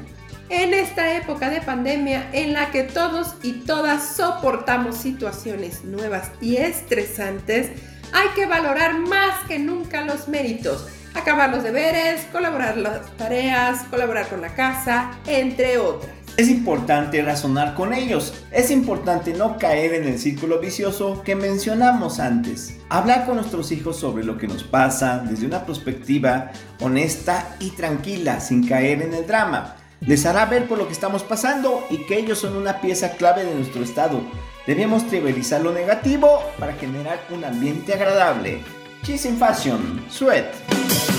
En 0.48 0.74
esta 0.74 1.16
época 1.16 1.50
de 1.50 1.60
pandemia 1.60 2.28
en 2.32 2.52
la 2.52 2.70
que 2.72 2.82
todos 2.82 3.34
y 3.42 3.52
todas 3.64 4.16
soportamos 4.16 4.96
situaciones 4.96 5.84
nuevas 5.84 6.30
y 6.40 6.56
estresantes, 6.56 7.70
hay 8.12 8.28
que 8.34 8.46
valorar 8.46 8.98
más 8.98 9.44
que 9.46 9.58
nunca 9.58 10.02
los 10.02 10.28
méritos, 10.28 10.86
acabar 11.14 11.50
los 11.50 11.62
deberes, 11.62 12.24
colaborar 12.32 12.76
las 12.76 13.16
tareas, 13.16 13.84
colaborar 13.90 14.28
con 14.28 14.40
la 14.40 14.54
casa, 14.54 15.12
entre 15.26 15.78
otras. 15.78 16.15
Es 16.36 16.50
importante 16.50 17.22
razonar 17.22 17.74
con 17.74 17.94
ellos. 17.94 18.34
Es 18.50 18.70
importante 18.70 19.32
no 19.32 19.56
caer 19.56 19.94
en 19.94 20.04
el 20.04 20.18
círculo 20.18 20.58
vicioso 20.58 21.22
que 21.24 21.34
mencionamos 21.34 22.20
antes. 22.20 22.76
Hablar 22.90 23.24
con 23.24 23.36
nuestros 23.36 23.72
hijos 23.72 23.96
sobre 23.96 24.22
lo 24.22 24.36
que 24.36 24.46
nos 24.46 24.62
pasa 24.62 25.24
desde 25.26 25.46
una 25.46 25.64
perspectiva 25.64 26.52
honesta 26.80 27.56
y 27.58 27.70
tranquila, 27.70 28.40
sin 28.40 28.68
caer 28.68 29.00
en 29.00 29.14
el 29.14 29.26
drama. 29.26 29.76
Les 30.00 30.26
hará 30.26 30.44
ver 30.44 30.68
por 30.68 30.76
lo 30.76 30.86
que 30.86 30.92
estamos 30.92 31.22
pasando 31.22 31.82
y 31.88 32.04
que 32.04 32.18
ellos 32.18 32.38
son 32.38 32.54
una 32.54 32.82
pieza 32.82 33.12
clave 33.12 33.44
de 33.44 33.54
nuestro 33.54 33.82
estado. 33.82 34.20
Debemos 34.66 35.06
trivializar 35.06 35.62
lo 35.62 35.72
negativo 35.72 36.42
para 36.58 36.74
generar 36.74 37.18
un 37.30 37.46
ambiente 37.46 37.94
agradable. 37.94 38.60
Cheese 39.04 39.30
in 39.30 39.38
Fashion, 39.38 40.04
Sweat. 40.10 41.15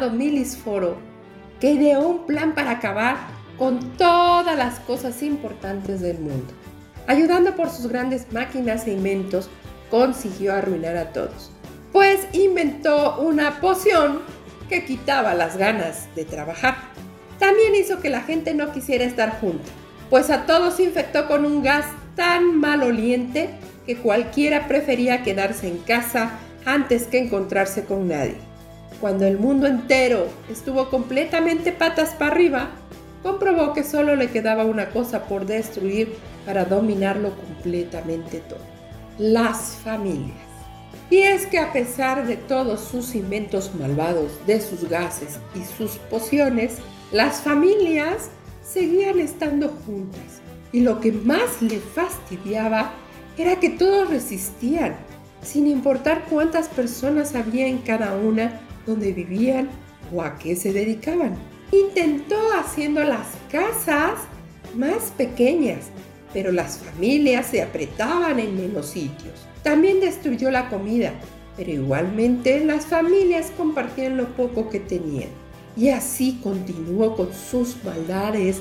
Llamado 0.00 0.10
Milisforo 0.16 0.96
que 1.60 1.72
ideó 1.72 2.08
un 2.08 2.26
plan 2.26 2.54
para 2.54 2.72
acabar 2.72 3.16
con 3.58 3.96
todas 3.98 4.56
las 4.56 4.80
cosas 4.80 5.22
importantes 5.22 6.00
del 6.00 6.18
mundo. 6.18 6.54
Ayudando 7.06 7.54
por 7.54 7.68
sus 7.68 7.86
grandes 7.88 8.32
máquinas 8.32 8.86
e 8.86 8.92
inventos, 8.92 9.50
consiguió 9.90 10.54
arruinar 10.54 10.96
a 10.96 11.12
todos. 11.12 11.50
Pues 11.92 12.26
inventó 12.32 13.20
una 13.20 13.60
poción 13.60 14.20
que 14.70 14.84
quitaba 14.86 15.34
las 15.34 15.58
ganas 15.58 16.08
de 16.14 16.24
trabajar. 16.24 16.76
También 17.38 17.74
hizo 17.74 18.00
que 18.00 18.08
la 18.08 18.22
gente 18.22 18.54
no 18.54 18.72
quisiera 18.72 19.04
estar 19.04 19.38
junta, 19.40 19.68
pues 20.08 20.30
a 20.30 20.46
todos 20.46 20.80
infectó 20.80 21.26
con 21.26 21.44
un 21.44 21.62
gas 21.62 21.84
tan 22.16 22.58
maloliente 22.58 23.50
que 23.84 23.96
cualquiera 23.96 24.66
prefería 24.66 25.22
quedarse 25.22 25.68
en 25.68 25.78
casa 25.78 26.38
antes 26.64 27.06
que 27.06 27.18
encontrarse 27.18 27.84
con 27.84 28.08
nadie. 28.08 28.49
Cuando 29.00 29.26
el 29.26 29.38
mundo 29.38 29.66
entero 29.66 30.26
estuvo 30.50 30.90
completamente 30.90 31.72
patas 31.72 32.10
para 32.10 32.32
arriba, 32.32 32.70
comprobó 33.22 33.72
que 33.72 33.82
solo 33.82 34.14
le 34.14 34.30
quedaba 34.30 34.66
una 34.66 34.90
cosa 34.90 35.24
por 35.24 35.46
destruir 35.46 36.14
para 36.44 36.66
dominarlo 36.66 37.34
completamente 37.34 38.40
todo. 38.40 38.60
Las 39.18 39.76
familias. 39.82 40.36
Y 41.08 41.18
es 41.18 41.46
que 41.46 41.58
a 41.58 41.72
pesar 41.72 42.26
de 42.26 42.36
todos 42.36 42.80
sus 42.82 43.14
inventos 43.14 43.74
malvados, 43.74 44.32
de 44.46 44.60
sus 44.60 44.88
gases 44.88 45.38
y 45.54 45.64
sus 45.64 45.92
pociones, 46.10 46.76
las 47.10 47.40
familias 47.40 48.30
seguían 48.62 49.18
estando 49.18 49.68
juntas. 49.86 50.42
Y 50.72 50.80
lo 50.80 51.00
que 51.00 51.10
más 51.10 51.62
le 51.62 51.80
fastidiaba 51.80 52.92
era 53.38 53.56
que 53.56 53.70
todos 53.70 54.10
resistían, 54.10 54.94
sin 55.42 55.66
importar 55.66 56.26
cuántas 56.28 56.68
personas 56.68 57.34
había 57.34 57.66
en 57.66 57.78
cada 57.78 58.14
una 58.14 58.60
donde 58.86 59.12
vivían 59.12 59.68
o 60.12 60.22
a 60.22 60.38
qué 60.38 60.56
se 60.56 60.72
dedicaban. 60.72 61.34
Intentó 61.72 62.36
haciendo 62.58 63.02
las 63.04 63.26
casas 63.50 64.14
más 64.74 65.12
pequeñas, 65.16 65.90
pero 66.32 66.52
las 66.52 66.78
familias 66.78 67.46
se 67.46 67.62
apretaban 67.62 68.38
en 68.38 68.56
menos 68.56 68.86
sitios. 68.86 69.46
También 69.62 70.00
destruyó 70.00 70.50
la 70.50 70.68
comida, 70.68 71.12
pero 71.56 71.70
igualmente 71.70 72.64
las 72.64 72.86
familias 72.86 73.52
compartían 73.56 74.16
lo 74.16 74.28
poco 74.34 74.68
que 74.68 74.80
tenían. 74.80 75.28
Y 75.76 75.90
así 75.90 76.40
continuó 76.42 77.14
con 77.14 77.32
sus 77.32 77.82
maldades 77.84 78.60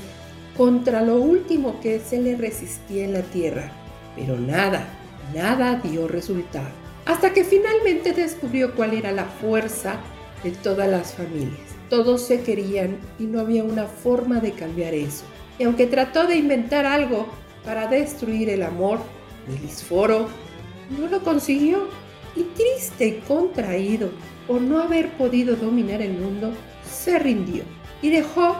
contra 0.55 1.01
lo 1.01 1.15
último 1.15 1.79
que 1.79 1.99
se 1.99 2.21
le 2.21 2.35
resistía 2.35 3.05
en 3.05 3.13
la 3.13 3.21
tierra. 3.21 3.71
Pero 4.15 4.37
nada, 4.37 4.87
nada 5.33 5.75
dio 5.83 6.07
resultado. 6.07 6.88
Hasta 7.05 7.33
que 7.33 7.43
finalmente 7.43 8.13
descubrió 8.13 8.75
cuál 8.75 8.93
era 8.93 9.11
la 9.11 9.25
fuerza 9.25 9.97
de 10.43 10.51
todas 10.51 10.87
las 10.87 11.13
familias. 11.13 11.59
Todos 11.89 12.21
se 12.21 12.41
querían 12.41 12.97
y 13.17 13.23
no 13.23 13.39
había 13.39 13.63
una 13.63 13.85
forma 13.85 14.39
de 14.39 14.51
cambiar 14.51 14.93
eso. 14.93 15.23
Y 15.57 15.63
aunque 15.63 15.87
trató 15.87 16.27
de 16.27 16.37
inventar 16.37 16.85
algo 16.85 17.27
para 17.65 17.87
destruir 17.87 18.49
el 18.49 18.63
amor, 18.63 18.99
Melisforo 19.47 20.27
no 20.97 21.07
lo 21.07 21.23
consiguió. 21.23 21.87
Y 22.35 22.43
triste 22.43 23.07
y 23.07 23.11
contraído 23.27 24.11
por 24.47 24.61
no 24.61 24.79
haber 24.79 25.09
podido 25.13 25.55
dominar 25.55 26.01
el 26.01 26.13
mundo, 26.13 26.53
se 26.89 27.17
rindió 27.19 27.63
y 28.01 28.09
dejó 28.09 28.55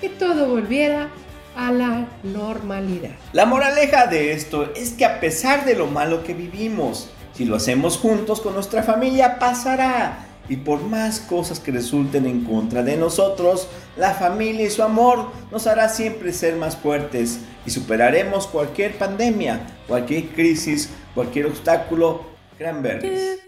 que 0.00 0.08
todo 0.08 0.48
volviera 0.48 1.08
a 1.56 1.72
la 1.72 2.08
normalidad. 2.22 3.12
La 3.32 3.46
moraleja 3.46 4.06
de 4.08 4.32
esto 4.32 4.72
es 4.74 4.92
que 4.92 5.04
a 5.04 5.20
pesar 5.20 5.64
de 5.64 5.76
lo 5.76 5.86
malo 5.86 6.24
que 6.24 6.34
vivimos, 6.34 7.08
si 7.34 7.44
lo 7.44 7.56
hacemos 7.56 7.98
juntos 7.98 8.40
con 8.40 8.54
nuestra 8.54 8.82
familia, 8.82 9.38
pasará. 9.38 10.26
Y 10.48 10.56
por 10.56 10.82
más 10.82 11.20
cosas 11.20 11.58
que 11.58 11.72
resulten 11.72 12.26
en 12.26 12.44
contra 12.44 12.82
de 12.82 12.96
nosotros, 12.96 13.68
la 13.96 14.12
familia 14.12 14.66
y 14.66 14.70
su 14.70 14.82
amor 14.82 15.30
nos 15.50 15.66
hará 15.66 15.88
siempre 15.88 16.32
ser 16.32 16.56
más 16.56 16.76
fuertes 16.76 17.40
y 17.64 17.70
superaremos 17.70 18.46
cualquier 18.46 18.98
pandemia, 18.98 19.66
cualquier 19.88 20.28
crisis, 20.28 20.90
cualquier 21.14 21.46
obstáculo. 21.46 22.34
Cranberries. 22.58 23.43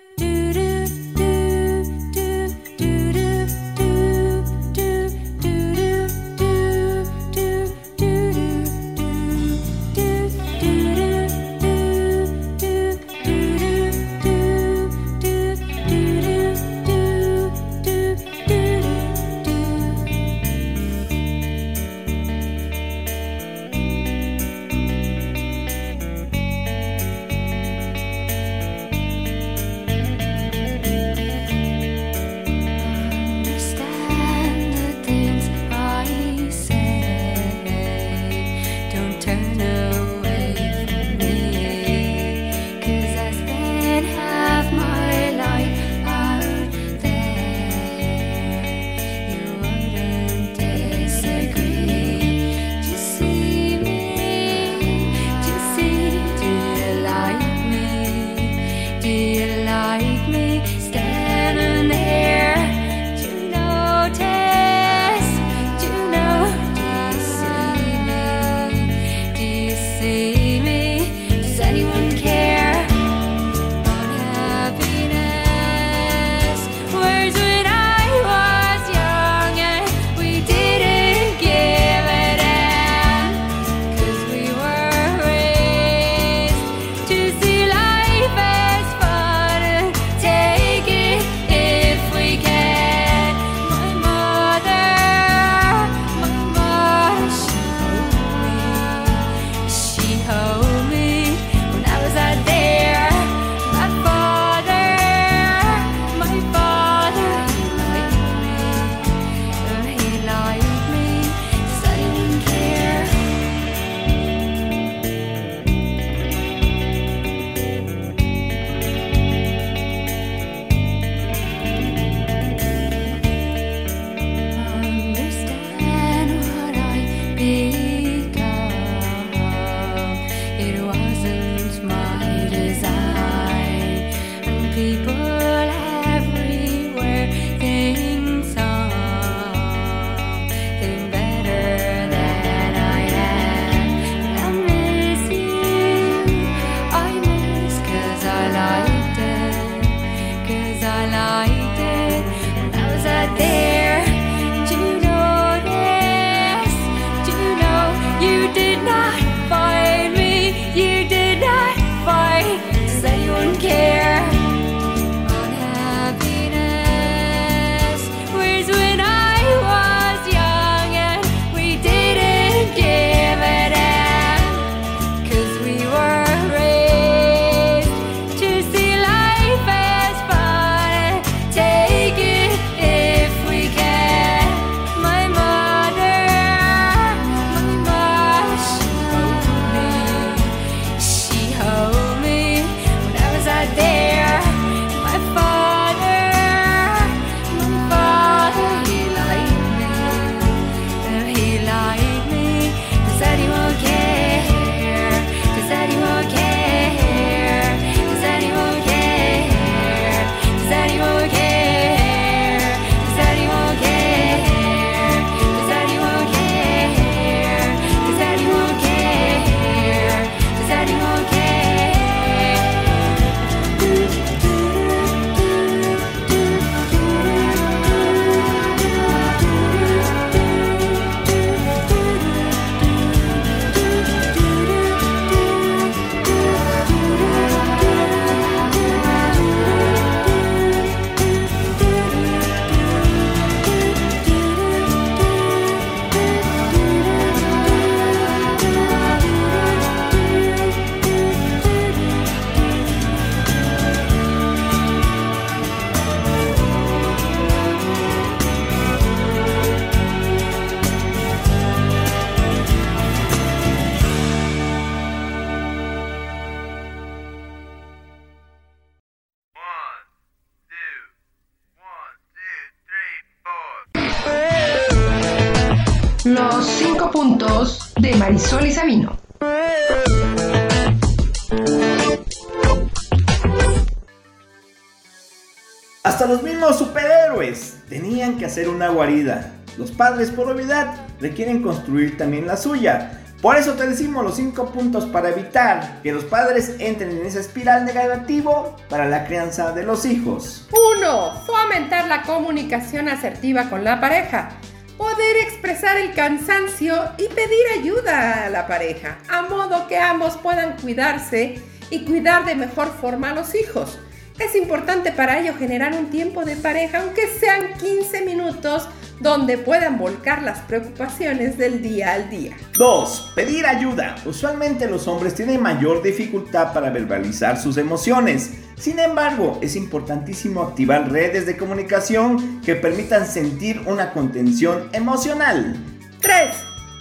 Los 289.76 289.90
padres, 289.90 290.30
por 290.30 290.50
obviedad, 290.50 290.94
requieren 291.20 291.62
construir 291.62 292.16
también 292.16 292.46
la 292.46 292.56
suya. 292.56 293.22
Por 293.42 293.56
eso 293.56 293.74
te 293.74 293.86
decimos 293.86 294.24
los 294.24 294.36
5 294.36 294.72
puntos 294.72 295.04
para 295.04 295.28
evitar 295.28 296.00
que 296.02 296.12
los 296.12 296.24
padres 296.24 296.76
entren 296.78 297.10
en 297.10 297.26
esa 297.26 297.40
espiral 297.40 297.84
negativo 297.84 298.76
para 298.88 299.06
la 299.06 299.26
crianza 299.26 299.72
de 299.72 299.84
los 299.84 300.06
hijos. 300.06 300.66
1. 300.98 301.42
Fomentar 301.44 302.08
la 302.08 302.22
comunicación 302.22 303.08
asertiva 303.08 303.68
con 303.68 303.84
la 303.84 304.00
pareja. 304.00 304.48
Poder 304.96 305.36
expresar 305.46 305.98
el 305.98 306.14
cansancio 306.14 306.96
y 307.18 307.28
pedir 307.28 307.66
ayuda 307.78 308.46
a 308.46 308.50
la 308.50 308.66
pareja, 308.66 309.18
a 309.28 309.42
modo 309.42 309.86
que 309.86 309.98
ambos 309.98 310.38
puedan 310.38 310.78
cuidarse 310.80 311.62
y 311.90 312.06
cuidar 312.06 312.46
de 312.46 312.54
mejor 312.54 312.88
forma 312.98 313.30
a 313.30 313.34
los 313.34 313.54
hijos. 313.54 313.98
Es 314.38 314.54
importante 314.54 315.12
para 315.12 315.38
ello 315.38 315.54
generar 315.58 315.94
un 315.94 316.10
tiempo 316.10 316.44
de 316.44 316.56
pareja, 316.56 317.00
aunque 317.00 317.26
sean 317.26 317.72
15 317.78 318.26
minutos, 318.26 318.86
donde 319.18 319.56
puedan 319.56 319.96
volcar 319.96 320.42
las 320.42 320.58
preocupaciones 320.60 321.56
del 321.56 321.82
día 321.82 322.12
al 322.12 322.28
día. 322.28 322.54
2. 322.76 323.32
Pedir 323.34 323.64
ayuda. 323.64 324.16
Usualmente 324.26 324.90
los 324.90 325.08
hombres 325.08 325.34
tienen 325.34 325.62
mayor 325.62 326.02
dificultad 326.02 326.74
para 326.74 326.90
verbalizar 326.90 327.58
sus 327.58 327.78
emociones. 327.78 328.52
Sin 328.78 328.98
embargo, 328.98 329.58
es 329.62 329.74
importantísimo 329.74 330.62
activar 330.62 331.10
redes 331.10 331.46
de 331.46 331.56
comunicación 331.56 332.60
que 332.60 332.76
permitan 332.76 333.26
sentir 333.26 333.80
una 333.86 334.12
contención 334.12 334.90
emocional. 334.92 335.76
3. 336.20 336.50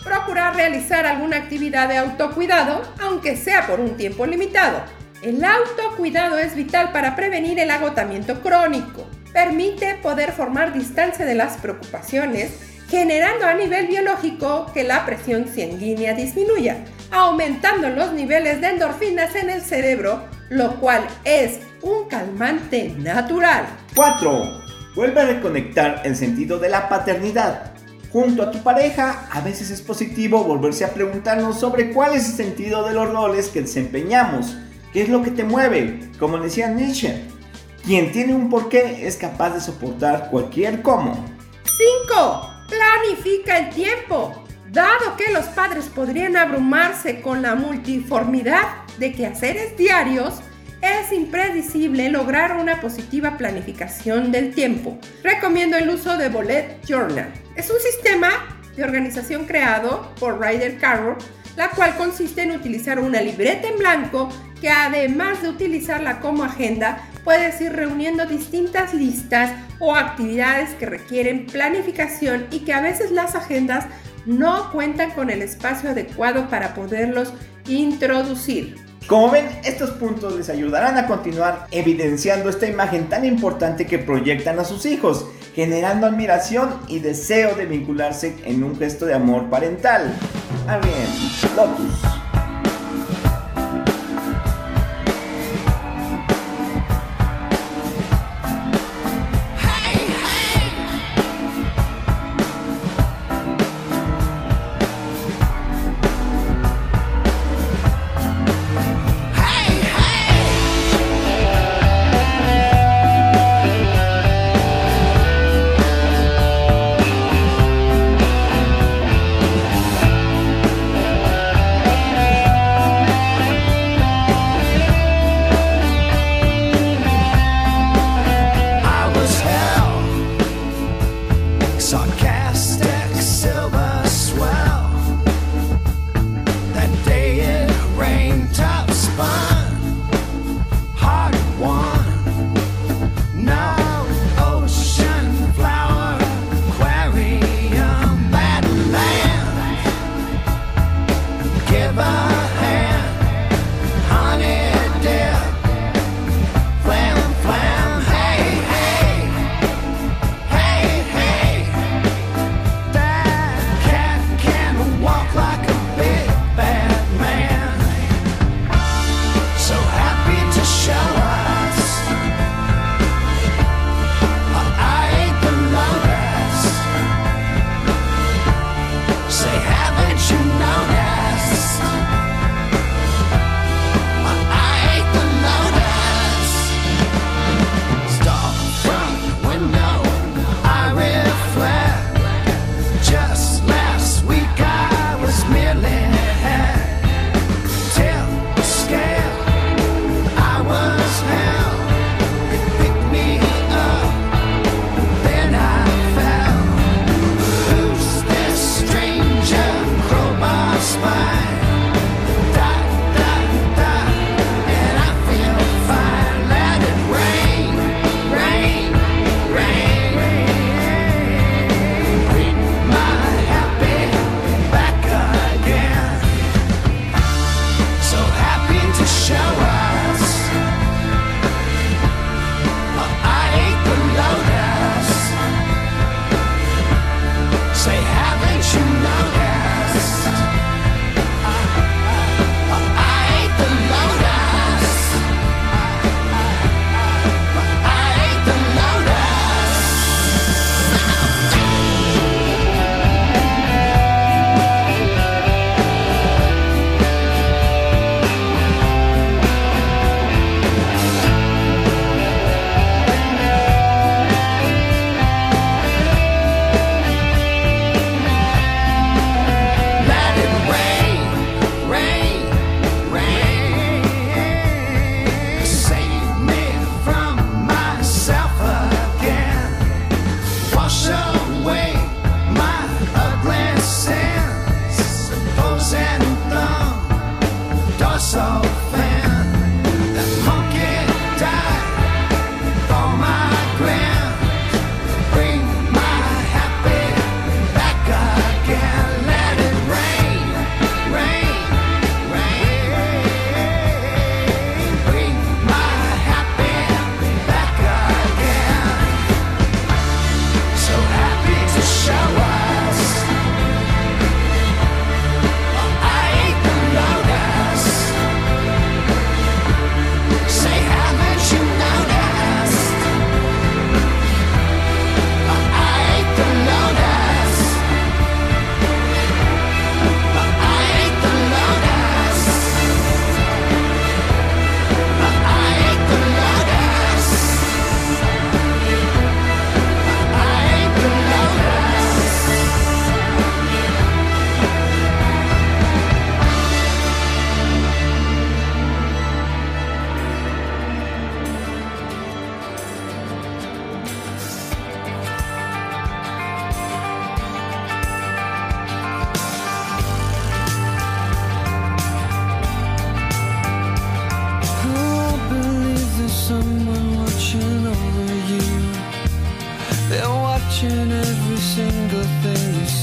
Procurar 0.05 0.55
realizar 0.55 1.05
alguna 1.05 1.35
actividad 1.35 1.89
de 1.89 1.97
autocuidado, 1.97 2.81
aunque 3.01 3.35
sea 3.35 3.67
por 3.67 3.81
un 3.81 3.97
tiempo 3.97 4.25
limitado. 4.25 5.04
El 5.25 5.43
autocuidado 5.43 6.37
es 6.37 6.55
vital 6.55 6.91
para 6.91 7.15
prevenir 7.15 7.57
el 7.57 7.71
agotamiento 7.71 8.41
crónico. 8.41 9.07
Permite 9.33 9.95
poder 9.95 10.31
formar 10.33 10.71
distancia 10.71 11.25
de 11.25 11.33
las 11.33 11.57
preocupaciones, 11.57 12.51
generando 12.89 13.47
a 13.47 13.55
nivel 13.55 13.87
biológico 13.87 14.67
que 14.71 14.83
la 14.83 15.03
presión 15.03 15.47
sanguínea 15.47 16.13
disminuya, 16.13 16.85
aumentando 17.09 17.89
los 17.89 18.13
niveles 18.13 18.61
de 18.61 18.69
endorfinas 18.69 19.35
en 19.35 19.49
el 19.49 19.63
cerebro, 19.63 20.21
lo 20.49 20.79
cual 20.79 21.07
es 21.23 21.57
un 21.81 22.07
calmante 22.07 22.93
natural. 22.95 23.65
4. 23.95 24.61
Vuelve 24.93 25.21
a 25.21 25.25
reconectar 25.25 26.03
el 26.05 26.15
sentido 26.15 26.59
de 26.59 26.69
la 26.69 26.87
paternidad. 26.87 27.71
Junto 28.11 28.43
a 28.43 28.51
tu 28.51 28.59
pareja, 28.61 29.27
a 29.31 29.41
veces 29.41 29.71
es 29.71 29.81
positivo 29.81 30.43
volverse 30.43 30.85
a 30.85 30.93
preguntarnos 30.93 31.59
sobre 31.59 31.91
cuál 31.93 32.13
es 32.13 32.29
el 32.29 32.35
sentido 32.35 32.87
de 32.87 32.93
los 32.93 33.11
roles 33.11 33.47
que 33.47 33.63
desempeñamos. 33.63 34.55
¿Qué 34.95 35.01
es 35.01 35.09
lo 35.09 35.21
que 35.21 35.31
te 35.31 35.43
mueve? 35.43 36.09
Como 36.17 36.37
decía 36.37 36.69
Nietzsche, 36.69 37.21
quien 37.85 38.13
tiene 38.13 38.33
un 38.33 38.49
porqué 38.49 39.05
es 39.05 39.17
capaz 39.17 39.49
de 39.49 39.59
soportar 39.59 40.29
cualquier 40.31 40.81
cómo. 40.81 41.25
5. 42.07 42.49
Planifica 42.69 43.57
el 43.57 43.71
tiempo. 43.71 44.31
Dado 44.71 45.17
que 45.17 45.33
los 45.33 45.47
padres 45.47 45.87
podrían 45.93 46.37
abrumarse 46.37 47.19
con 47.19 47.41
la 47.41 47.55
multiformidad 47.55 48.85
de 48.97 49.11
quehaceres 49.11 49.75
diarios, 49.75 50.35
es 50.81 51.11
impredecible 51.11 52.07
lograr 52.07 52.55
una 52.55 52.79
positiva 52.79 53.37
planificación 53.37 54.31
del 54.31 54.53
tiempo. 54.53 54.97
Recomiendo 55.23 55.75
el 55.75 55.89
uso 55.89 56.15
de 56.15 56.29
Bullet 56.29 56.79
Journal. 56.87 57.33
Es 57.57 57.69
un 57.69 57.81
sistema 57.81 58.29
de 58.77 58.85
organización 58.85 59.43
creado 59.43 60.09
por 60.17 60.39
Ryder 60.39 60.77
Carroll, 60.77 61.17
la 61.55 61.69
cual 61.71 61.95
consiste 61.97 62.43
en 62.43 62.51
utilizar 62.51 62.99
una 62.99 63.21
libreta 63.21 63.67
en 63.67 63.77
blanco 63.77 64.29
que 64.61 64.69
además 64.69 65.41
de 65.41 65.49
utilizarla 65.49 66.19
como 66.19 66.43
agenda, 66.43 67.07
puedes 67.23 67.59
ir 67.61 67.73
reuniendo 67.73 68.25
distintas 68.25 68.93
listas 68.93 69.51
o 69.79 69.95
actividades 69.95 70.71
que 70.75 70.85
requieren 70.85 71.45
planificación 71.45 72.47
y 72.51 72.59
que 72.59 72.73
a 72.73 72.81
veces 72.81 73.11
las 73.11 73.35
agendas 73.35 73.85
no 74.25 74.71
cuentan 74.71 75.11
con 75.11 75.29
el 75.29 75.41
espacio 75.41 75.89
adecuado 75.89 76.49
para 76.49 76.73
poderlos 76.73 77.33
introducir. 77.67 78.75
Como 79.07 79.29
ven, 79.29 79.47
estos 79.63 79.91
puntos 79.91 80.35
les 80.35 80.49
ayudarán 80.49 80.97
a 80.97 81.05
continuar 81.05 81.67
evidenciando 81.69 82.49
esta 82.49 82.65
imagen 82.65 83.07
tan 83.07 83.23
importante 83.23 83.85
que 83.85 83.99
proyectan 83.99 84.57
a 84.57 84.65
sus 84.65 84.87
hijos, 84.87 85.27
generando 85.55 86.05
admiración 86.05 86.69
y 86.89 86.99
deseo 86.99 87.55
de 87.55 87.65
vincularse 87.65 88.35
en 88.43 88.61
un 88.63 88.77
gesto 88.77 89.05
de 89.05 89.13
amor 89.13 89.49
parental. 89.49 90.13
Bien, 90.81 91.55
Lotus. 91.55 92.34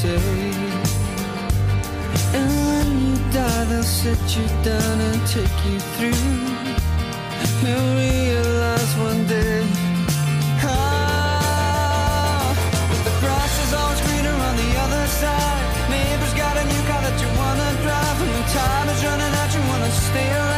Say. 0.03 0.19
And 2.39 2.51
when 2.69 2.87
you 3.07 3.17
die, 3.31 3.65
they'll 3.71 3.91
set 4.01 4.23
you 4.37 4.47
down 4.69 4.97
and 5.09 5.21
take 5.37 5.59
you 5.69 5.79
through. 5.95 6.31
You'll 7.63 7.93
realize 8.05 8.93
one 9.09 9.23
day. 9.27 9.63
Ah, 10.75 12.51
the 13.07 13.15
grass 13.23 13.55
is 13.65 13.73
always 13.79 14.01
greener 14.07 14.37
on 14.49 14.55
the 14.63 14.71
other 14.85 15.05
side. 15.21 15.65
Neighbor's 15.95 16.35
got 16.43 16.55
a 16.63 16.65
new 16.73 16.83
car 16.89 17.03
that 17.07 17.17
you 17.23 17.31
wanna 17.41 17.69
drive. 17.85 18.19
And 18.23 18.31
when 18.35 18.47
time 18.61 18.89
is 18.95 19.01
running 19.09 19.35
out, 19.41 19.51
you 19.55 19.63
wanna 19.71 19.91
stay 20.09 20.29
alive. 20.39 20.52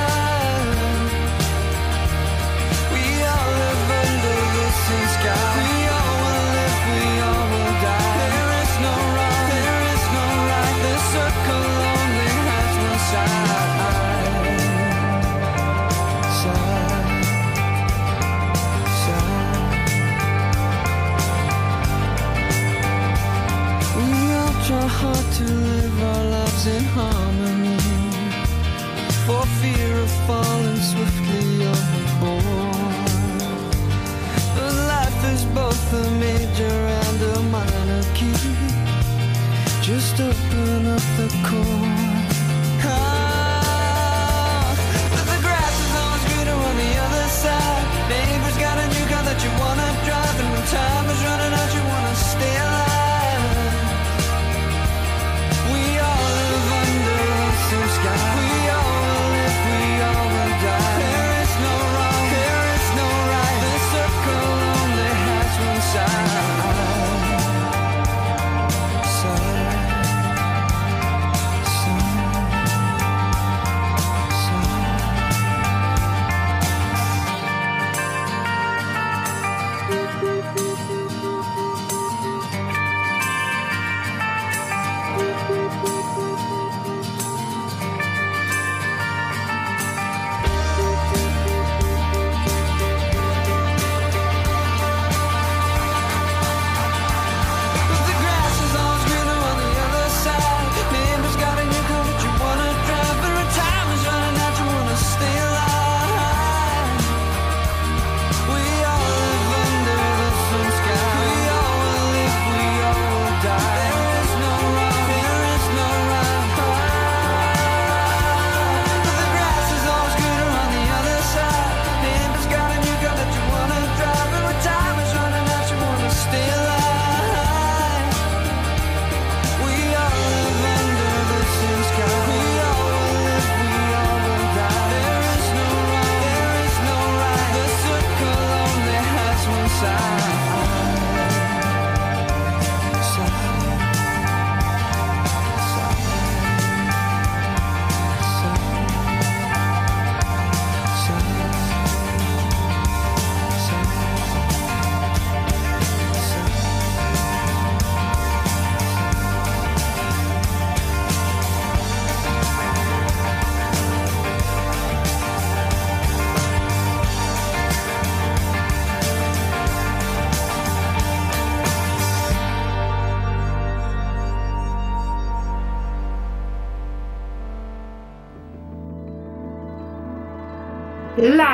fallen 30.26 30.83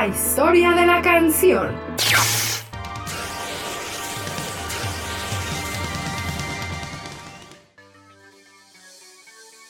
La 0.01 0.07
historia 0.07 0.70
de 0.70 0.86
la 0.86 1.03
canción. 1.03 1.76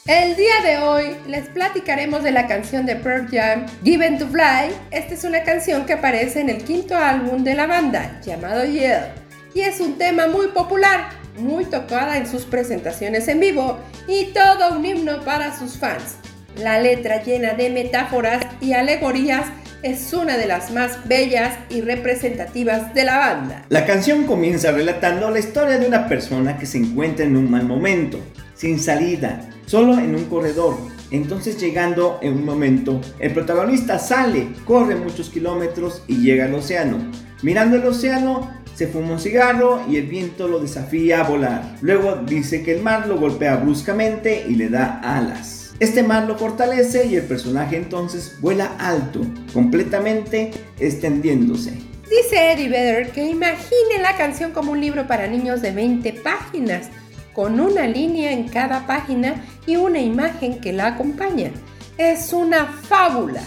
El 0.06 0.36
día 0.36 0.60
de 0.62 0.78
hoy 0.78 1.16
les 1.26 1.48
platicaremos 1.48 2.22
de 2.22 2.30
la 2.30 2.46
canción 2.46 2.86
de 2.86 2.94
Pearl 2.94 3.26
Jam, 3.28 3.66
Given 3.82 4.20
to 4.20 4.28
Fly. 4.28 4.72
Esta 4.92 5.14
es 5.14 5.24
una 5.24 5.42
canción 5.42 5.84
que 5.84 5.94
aparece 5.94 6.42
en 6.42 6.50
el 6.50 6.62
quinto 6.62 6.96
álbum 6.96 7.42
de 7.42 7.56
la 7.56 7.66
banda, 7.66 8.20
llamado 8.22 8.64
Yeah, 8.64 9.12
y 9.52 9.62
es 9.62 9.80
un 9.80 9.98
tema 9.98 10.28
muy 10.28 10.46
popular, 10.48 11.08
muy 11.40 11.64
tocada 11.64 12.16
en 12.16 12.28
sus 12.28 12.44
presentaciones 12.44 13.26
en 13.26 13.40
vivo 13.40 13.80
y 14.06 14.26
todo 14.26 14.78
un 14.78 14.84
himno 14.84 15.24
para 15.24 15.58
sus 15.58 15.76
fans. 15.76 16.18
La 16.56 16.80
letra 16.80 17.20
llena 17.20 17.54
de 17.54 17.70
metáforas 17.70 18.46
y 18.60 18.74
alegorías 18.74 19.46
es 19.82 20.12
una 20.12 20.36
de 20.36 20.46
las 20.46 20.70
más 20.70 21.08
bellas 21.08 21.58
y 21.68 21.80
representativas 21.80 22.94
de 22.94 23.04
la 23.04 23.18
banda. 23.18 23.64
La 23.68 23.86
canción 23.86 24.24
comienza 24.24 24.72
relatando 24.72 25.30
la 25.30 25.38
historia 25.38 25.78
de 25.78 25.86
una 25.86 26.06
persona 26.08 26.58
que 26.58 26.66
se 26.66 26.78
encuentra 26.78 27.24
en 27.24 27.36
un 27.36 27.50
mal 27.50 27.64
momento, 27.64 28.18
sin 28.54 28.78
salida, 28.78 29.48
solo 29.66 29.98
en 29.98 30.14
un 30.14 30.24
corredor. 30.26 30.76
Entonces 31.10 31.58
llegando 31.58 32.18
en 32.22 32.34
un 32.34 32.44
momento, 32.44 33.00
el 33.18 33.32
protagonista 33.32 33.98
sale, 33.98 34.48
corre 34.64 34.96
muchos 34.96 35.30
kilómetros 35.30 36.04
y 36.06 36.18
llega 36.18 36.44
al 36.44 36.54
océano. 36.54 36.98
Mirando 37.42 37.76
el 37.76 37.86
océano, 37.86 38.50
se 38.74 38.86
fuma 38.86 39.12
un 39.12 39.20
cigarro 39.20 39.82
y 39.90 39.96
el 39.96 40.06
viento 40.06 40.46
lo 40.46 40.60
desafía 40.60 41.20
a 41.20 41.24
volar. 41.24 41.76
Luego 41.80 42.16
dice 42.16 42.62
que 42.62 42.76
el 42.76 42.82
mar 42.82 43.06
lo 43.06 43.18
golpea 43.18 43.56
bruscamente 43.56 44.44
y 44.48 44.54
le 44.54 44.68
da 44.68 45.00
alas. 45.02 45.59
Este 45.80 46.02
mar 46.02 46.24
lo 46.28 46.36
fortalece 46.36 47.06
y 47.06 47.16
el 47.16 47.24
personaje 47.24 47.74
entonces 47.74 48.36
vuela 48.42 48.76
alto, 48.78 49.22
completamente 49.54 50.50
extendiéndose. 50.78 51.70
Dice 52.10 52.52
Eddie 52.52 52.68
Vedder 52.68 53.12
que 53.12 53.24
imagine 53.24 53.98
la 54.02 54.14
canción 54.14 54.52
como 54.52 54.72
un 54.72 54.80
libro 54.82 55.06
para 55.06 55.26
niños 55.26 55.62
de 55.62 55.70
20 55.70 56.12
páginas, 56.22 56.90
con 57.32 57.58
una 57.58 57.86
línea 57.86 58.30
en 58.30 58.46
cada 58.46 58.86
página 58.86 59.42
y 59.66 59.76
una 59.76 60.00
imagen 60.00 60.60
que 60.60 60.74
la 60.74 60.88
acompaña. 60.88 61.50
Es 61.96 62.34
una 62.34 62.66
fábula. 62.66 63.42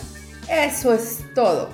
Eso 0.50 0.92
es 0.92 1.20
todo. 1.36 1.70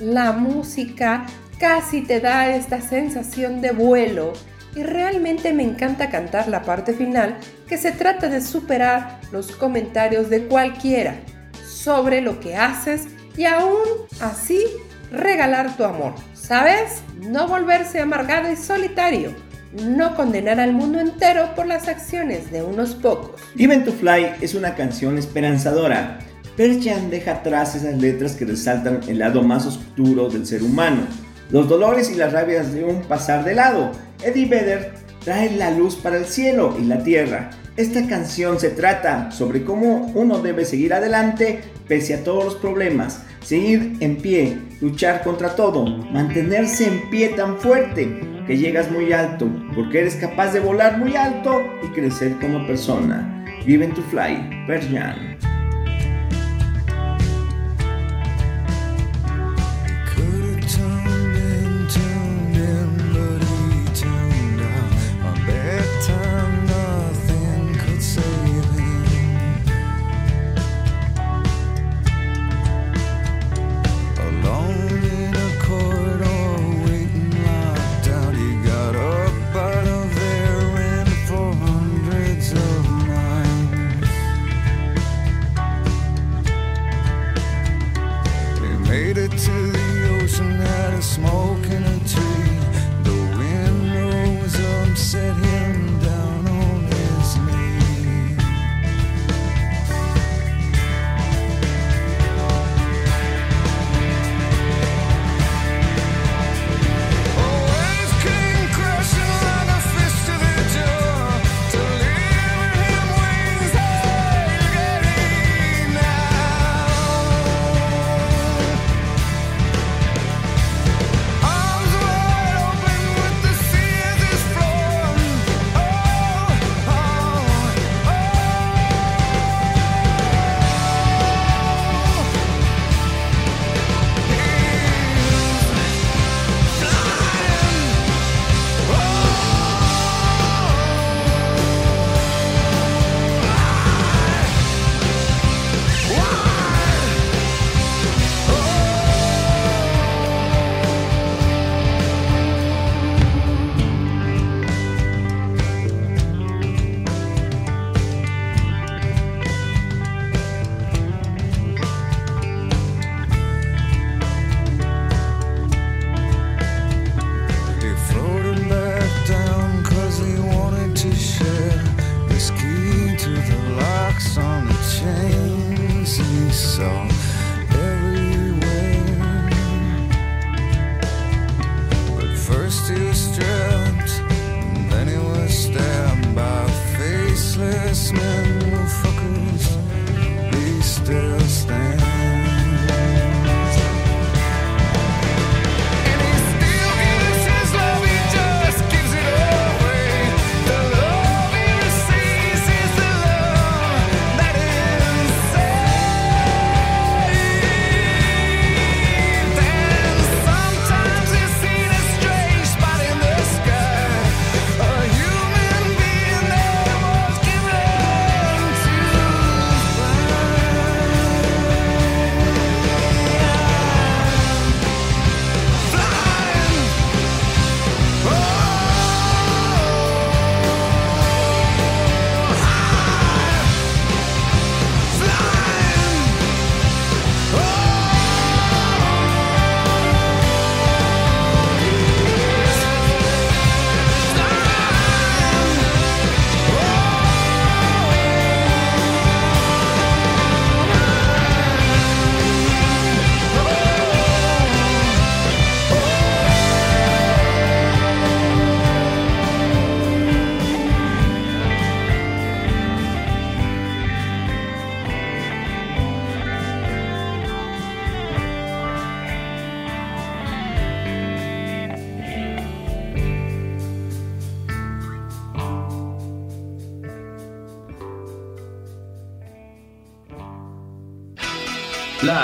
La 0.00 0.32
música 0.32 1.24
casi 1.60 2.00
te 2.00 2.18
da 2.18 2.52
esta 2.56 2.80
sensación 2.80 3.60
de 3.60 3.70
vuelo 3.70 4.32
y 4.74 4.82
realmente 4.82 5.52
me 5.52 5.62
encanta 5.62 6.10
cantar 6.10 6.48
la 6.48 6.62
parte 6.62 6.92
final 6.92 7.36
que 7.68 7.78
se 7.78 7.92
trata 7.92 8.28
de 8.28 8.40
superar 8.40 9.20
los 9.32 9.52
comentarios 9.52 10.30
de 10.30 10.46
cualquiera 10.46 11.16
sobre 11.66 12.20
lo 12.20 12.40
que 12.40 12.56
haces 12.56 13.06
y 13.36 13.44
aún 13.44 13.80
así 14.20 14.64
regalar 15.12 15.76
tu 15.76 15.84
amor. 15.84 16.14
¿Sabes? 16.34 17.02
No 17.20 17.48
volverse 17.48 18.00
amargado 18.00 18.50
y 18.52 18.56
solitario. 18.56 19.34
no 19.72 20.16
condenar 20.16 20.58
al 20.58 20.72
mundo 20.72 20.98
entero 20.98 21.54
por 21.54 21.66
las 21.66 21.86
acciones 21.86 22.50
de 22.50 22.62
unos 22.62 22.94
pocos. 22.94 23.40
Even 23.56 23.84
to 23.84 23.92
Fly 23.92 24.32
es 24.40 24.54
una 24.54 24.74
canción 24.74 25.16
esperanzadora. 25.16 26.18
Pearl 26.56 26.82
Jam 26.82 27.08
deja 27.08 27.34
atrás 27.34 27.76
esas 27.76 27.96
letras 27.98 28.34
que 28.34 28.44
resaltan 28.44 29.00
el 29.06 29.20
lado 29.20 29.42
más 29.42 29.66
oscuro 29.66 30.28
del 30.28 30.44
ser 30.44 30.62
humano, 30.62 31.06
los 31.50 31.68
dolores 31.68 32.10
y 32.10 32.14
las 32.14 32.32
rabias 32.32 32.72
de 32.72 32.84
un 32.84 33.02
pasar 33.02 33.44
de 33.44 33.54
lado. 33.54 33.92
Eddie 34.22 34.46
Vedder 34.46 34.92
trae 35.24 35.50
la 35.56 35.70
luz 35.70 35.96
para 35.96 36.16
el 36.16 36.26
cielo 36.26 36.76
y 36.80 36.84
la 36.84 37.02
tierra. 37.02 37.50
Esta 37.76 38.06
canción 38.06 38.58
se 38.58 38.70
trata 38.70 39.30
sobre 39.30 39.64
cómo 39.64 40.12
uno 40.14 40.38
debe 40.38 40.64
seguir 40.64 40.92
adelante 40.92 41.60
pese 41.88 42.14
a 42.14 42.24
todos 42.24 42.44
los 42.44 42.54
problemas, 42.56 43.22
seguir 43.42 43.96
en 44.00 44.16
pie, 44.16 44.58
luchar 44.80 45.22
contra 45.22 45.56
todo, 45.56 45.86
mantenerse 45.86 46.86
en 46.86 47.10
pie 47.10 47.30
tan 47.30 47.58
fuerte 47.58 48.20
que 48.46 48.58
llegas 48.58 48.90
muy 48.90 49.12
alto, 49.12 49.48
porque 49.74 50.00
eres 50.00 50.16
capaz 50.16 50.52
de 50.52 50.60
volar 50.60 50.98
muy 50.98 51.16
alto 51.16 51.60
y 51.82 51.88
crecer 51.88 52.36
como 52.40 52.66
persona. 52.66 53.44
Given 53.64 53.92
to 53.94 54.02
Fly, 54.10 54.66
Pearl 54.66 55.39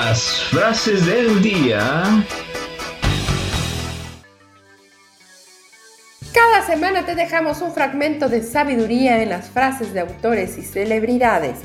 Las 0.05 0.43
frases 0.51 1.07
del 1.07 1.41
día. 1.41 2.23
Cada 6.35 6.67
semana 6.67 7.07
te 7.07 7.15
dejamos 7.15 7.63
un 7.63 7.73
fragmento 7.73 8.29
de 8.29 8.43
sabiduría 8.43 9.23
en 9.23 9.31
las 9.31 9.49
frases 9.49 9.95
de 9.95 10.01
autores 10.01 10.59
y 10.59 10.63
celebridades. 10.63 11.61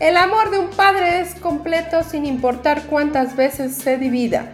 El 0.00 0.16
amor 0.16 0.50
de 0.50 0.58
un 0.58 0.70
padre 0.70 1.20
es 1.20 1.36
completo 1.36 2.02
sin 2.02 2.26
importar 2.26 2.82
cuántas 2.86 3.36
veces 3.36 3.76
se 3.76 3.96
divida. 3.96 4.52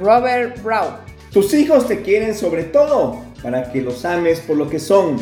Robert 0.00 0.60
Brown. 0.64 0.96
Tus 1.32 1.54
hijos 1.54 1.86
te 1.86 2.02
quieren 2.02 2.34
sobre 2.34 2.64
todo 2.64 3.22
para 3.40 3.70
que 3.70 3.82
los 3.82 4.04
ames 4.04 4.40
por 4.40 4.56
lo 4.56 4.68
que 4.68 4.80
son, 4.80 5.16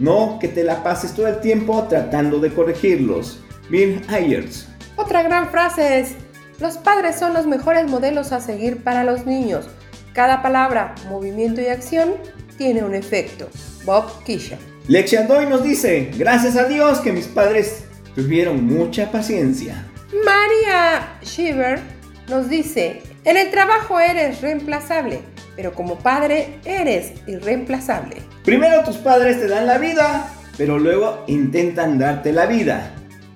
no 0.00 0.40
que 0.40 0.48
te 0.48 0.64
la 0.64 0.82
pases 0.82 1.14
todo 1.14 1.28
el 1.28 1.38
tiempo 1.38 1.86
tratando 1.88 2.40
de 2.40 2.52
corregirlos. 2.52 3.40
Bill 3.68 4.02
Ayers. 4.08 4.66
Otra 4.96 5.22
gran 5.22 5.48
frase 5.50 6.00
es, 6.00 6.16
los 6.60 6.76
padres 6.76 7.18
son 7.18 7.32
los 7.32 7.46
mejores 7.46 7.86
modelos 7.90 8.32
a 8.32 8.40
seguir 8.40 8.84
para 8.84 9.02
los 9.02 9.24
niños. 9.24 9.66
Cada 10.12 10.42
palabra, 10.42 10.94
movimiento 11.08 11.62
y 11.62 11.68
acción 11.68 12.16
tiene 12.58 12.84
un 12.84 12.94
efecto. 12.94 13.48
Bob 13.86 14.22
Kisha. 14.24 14.58
Lexiandoy 14.86 15.46
nos 15.46 15.62
dice, 15.62 16.10
gracias 16.18 16.56
a 16.56 16.64
Dios 16.64 17.00
que 17.00 17.12
mis 17.12 17.26
padres 17.26 17.84
tuvieron 18.14 18.64
mucha 18.66 19.10
paciencia. 19.10 19.86
María 20.22 21.18
Shiver 21.22 21.80
nos 22.28 22.50
dice, 22.50 23.02
en 23.24 23.38
el 23.38 23.50
trabajo 23.50 23.98
eres 23.98 24.42
reemplazable, 24.42 25.20
pero 25.56 25.72
como 25.72 25.98
padre 25.98 26.58
eres 26.66 27.12
irreemplazable. 27.26 28.16
Primero 28.44 28.84
tus 28.84 28.96
padres 28.98 29.40
te 29.40 29.48
dan 29.48 29.66
la 29.66 29.78
vida, 29.78 30.28
pero 30.58 30.78
luego 30.78 31.24
intentan 31.26 31.98
darte 31.98 32.32
la 32.32 32.44
vida. 32.44 32.90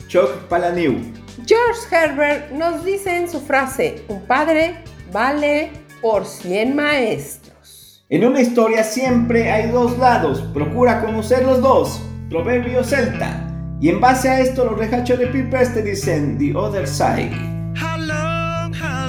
Choc 0.09 0.47
Palaniu. 0.49 1.24
George 1.47 1.81
Herbert 1.91 2.53
nos 2.53 2.85
dice 2.85 3.17
en 3.17 3.29
su 3.29 3.41
frase, 3.41 4.05
un 4.09 4.25
padre 4.27 4.85
vale 5.13 5.73
por 6.01 6.25
100 6.25 6.77
maestros. 6.77 8.05
En 8.09 8.25
una 8.25 8.41
historia 8.41 8.85
siempre 8.85 9.51
hay 9.51 9.71
dos 9.71 9.99
lados, 9.99 10.41
procura 10.55 11.01
conocer 11.01 11.45
los 11.45 11.61
dos, 11.61 12.01
proverbio 12.31 12.85
celta. 12.85 13.41
Y 13.81 13.89
en 13.89 14.01
base 14.01 14.29
a 14.29 14.41
esto 14.41 14.65
los 14.65 14.79
Red 14.79 14.91
de 14.91 15.05
Chili 15.05 15.49
te 15.51 15.83
dicen 15.83 16.39
The 16.39 16.57
Other 16.57 16.87
Side. 16.87 17.33
How 17.75 17.99
long, 17.99 18.73
how 18.73 19.05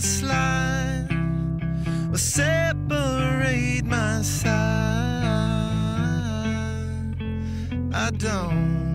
slide? 0.00 1.08
Separate 2.14 3.84
my 3.84 4.22
side. 4.22 4.56
I 7.92 8.10
don't 8.18 8.85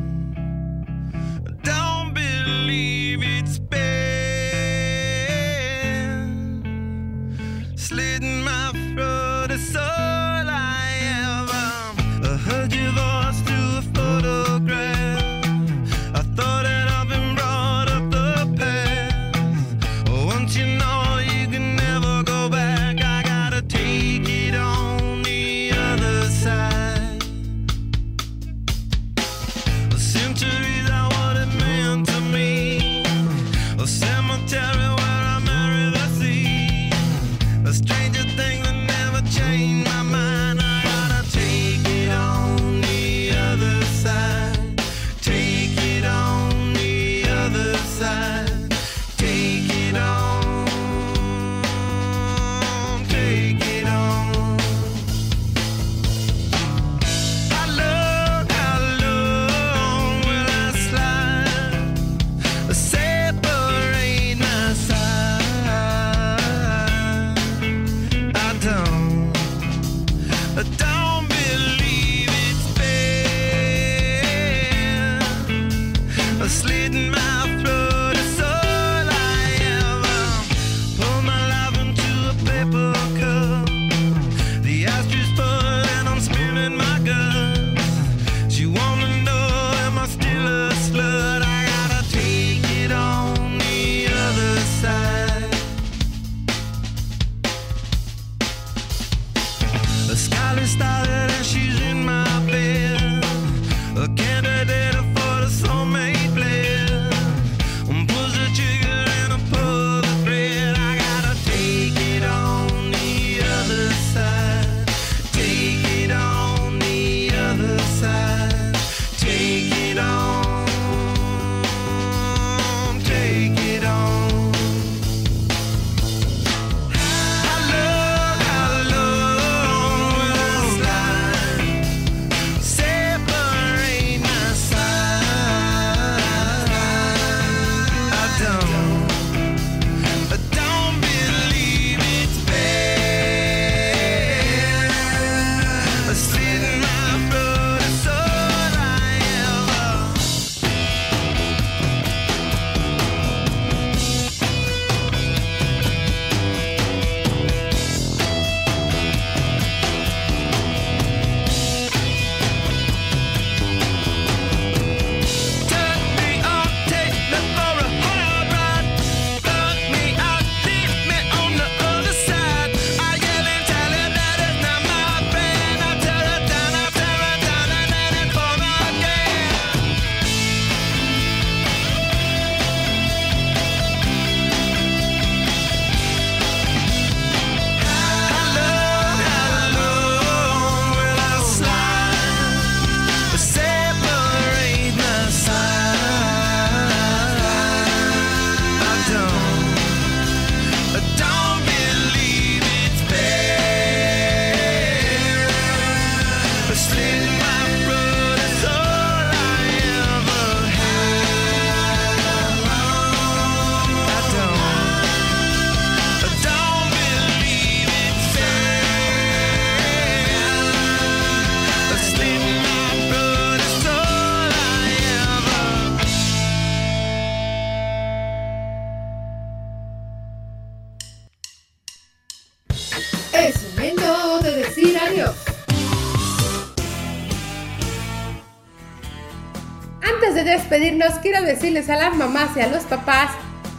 decirles 241.74 241.90
a 241.90 242.10
las 242.10 242.18
mamás 242.18 242.50
y 242.58 242.60
a 242.60 242.68
los 242.68 242.84
papás 242.84 243.32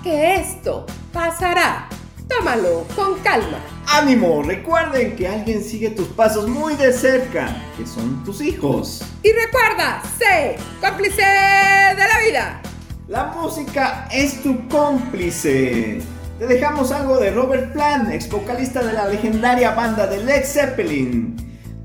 que 0.03 0.37
esto 0.37 0.87
pasará. 1.13 1.89
Tómalo 2.27 2.87
con 2.97 3.19
calma. 3.21 3.59
Ánimo, 3.87 4.43
recuerden 4.43 5.15
que 5.15 5.29
alguien 5.29 5.63
sigue 5.63 5.91
tus 5.91 6.09
pasos 6.09 6.49
muy 6.49 6.75
de 6.77 6.93
cerca, 6.93 7.55
que 7.77 7.87
son 7.87 8.25
tus 8.25 8.41
hijos. 8.41 9.05
Y 9.23 9.31
recuerda, 9.33 10.03
sé 10.19 10.57
cómplice 10.81 11.21
de 11.23 12.09
la 12.09 12.19
vida. 12.27 12.63
La 13.09 13.27
música 13.27 14.09
es 14.11 14.43
tu 14.43 14.67
cómplice. 14.69 16.01
Te 16.39 16.47
dejamos 16.47 16.93
algo 16.93 17.19
de 17.19 17.31
Robert 17.31 17.75
Plant, 17.75 18.11
ex 18.11 18.29
vocalista 18.31 18.83
de 18.83 18.95
la 18.95 19.07
legendaria 19.07 19.73
banda 19.73 20.07
de 20.07 20.25
Led 20.25 20.45
Zeppelin. 20.45 21.37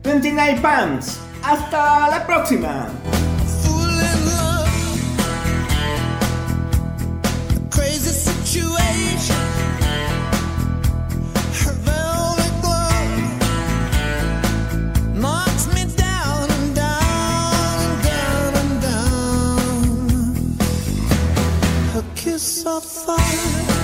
29 0.03 0.61
Pants. 0.61 1.19
Hasta 1.43 2.09
la 2.09 2.25
próxima. 2.25 2.87
down. 23.35 23.76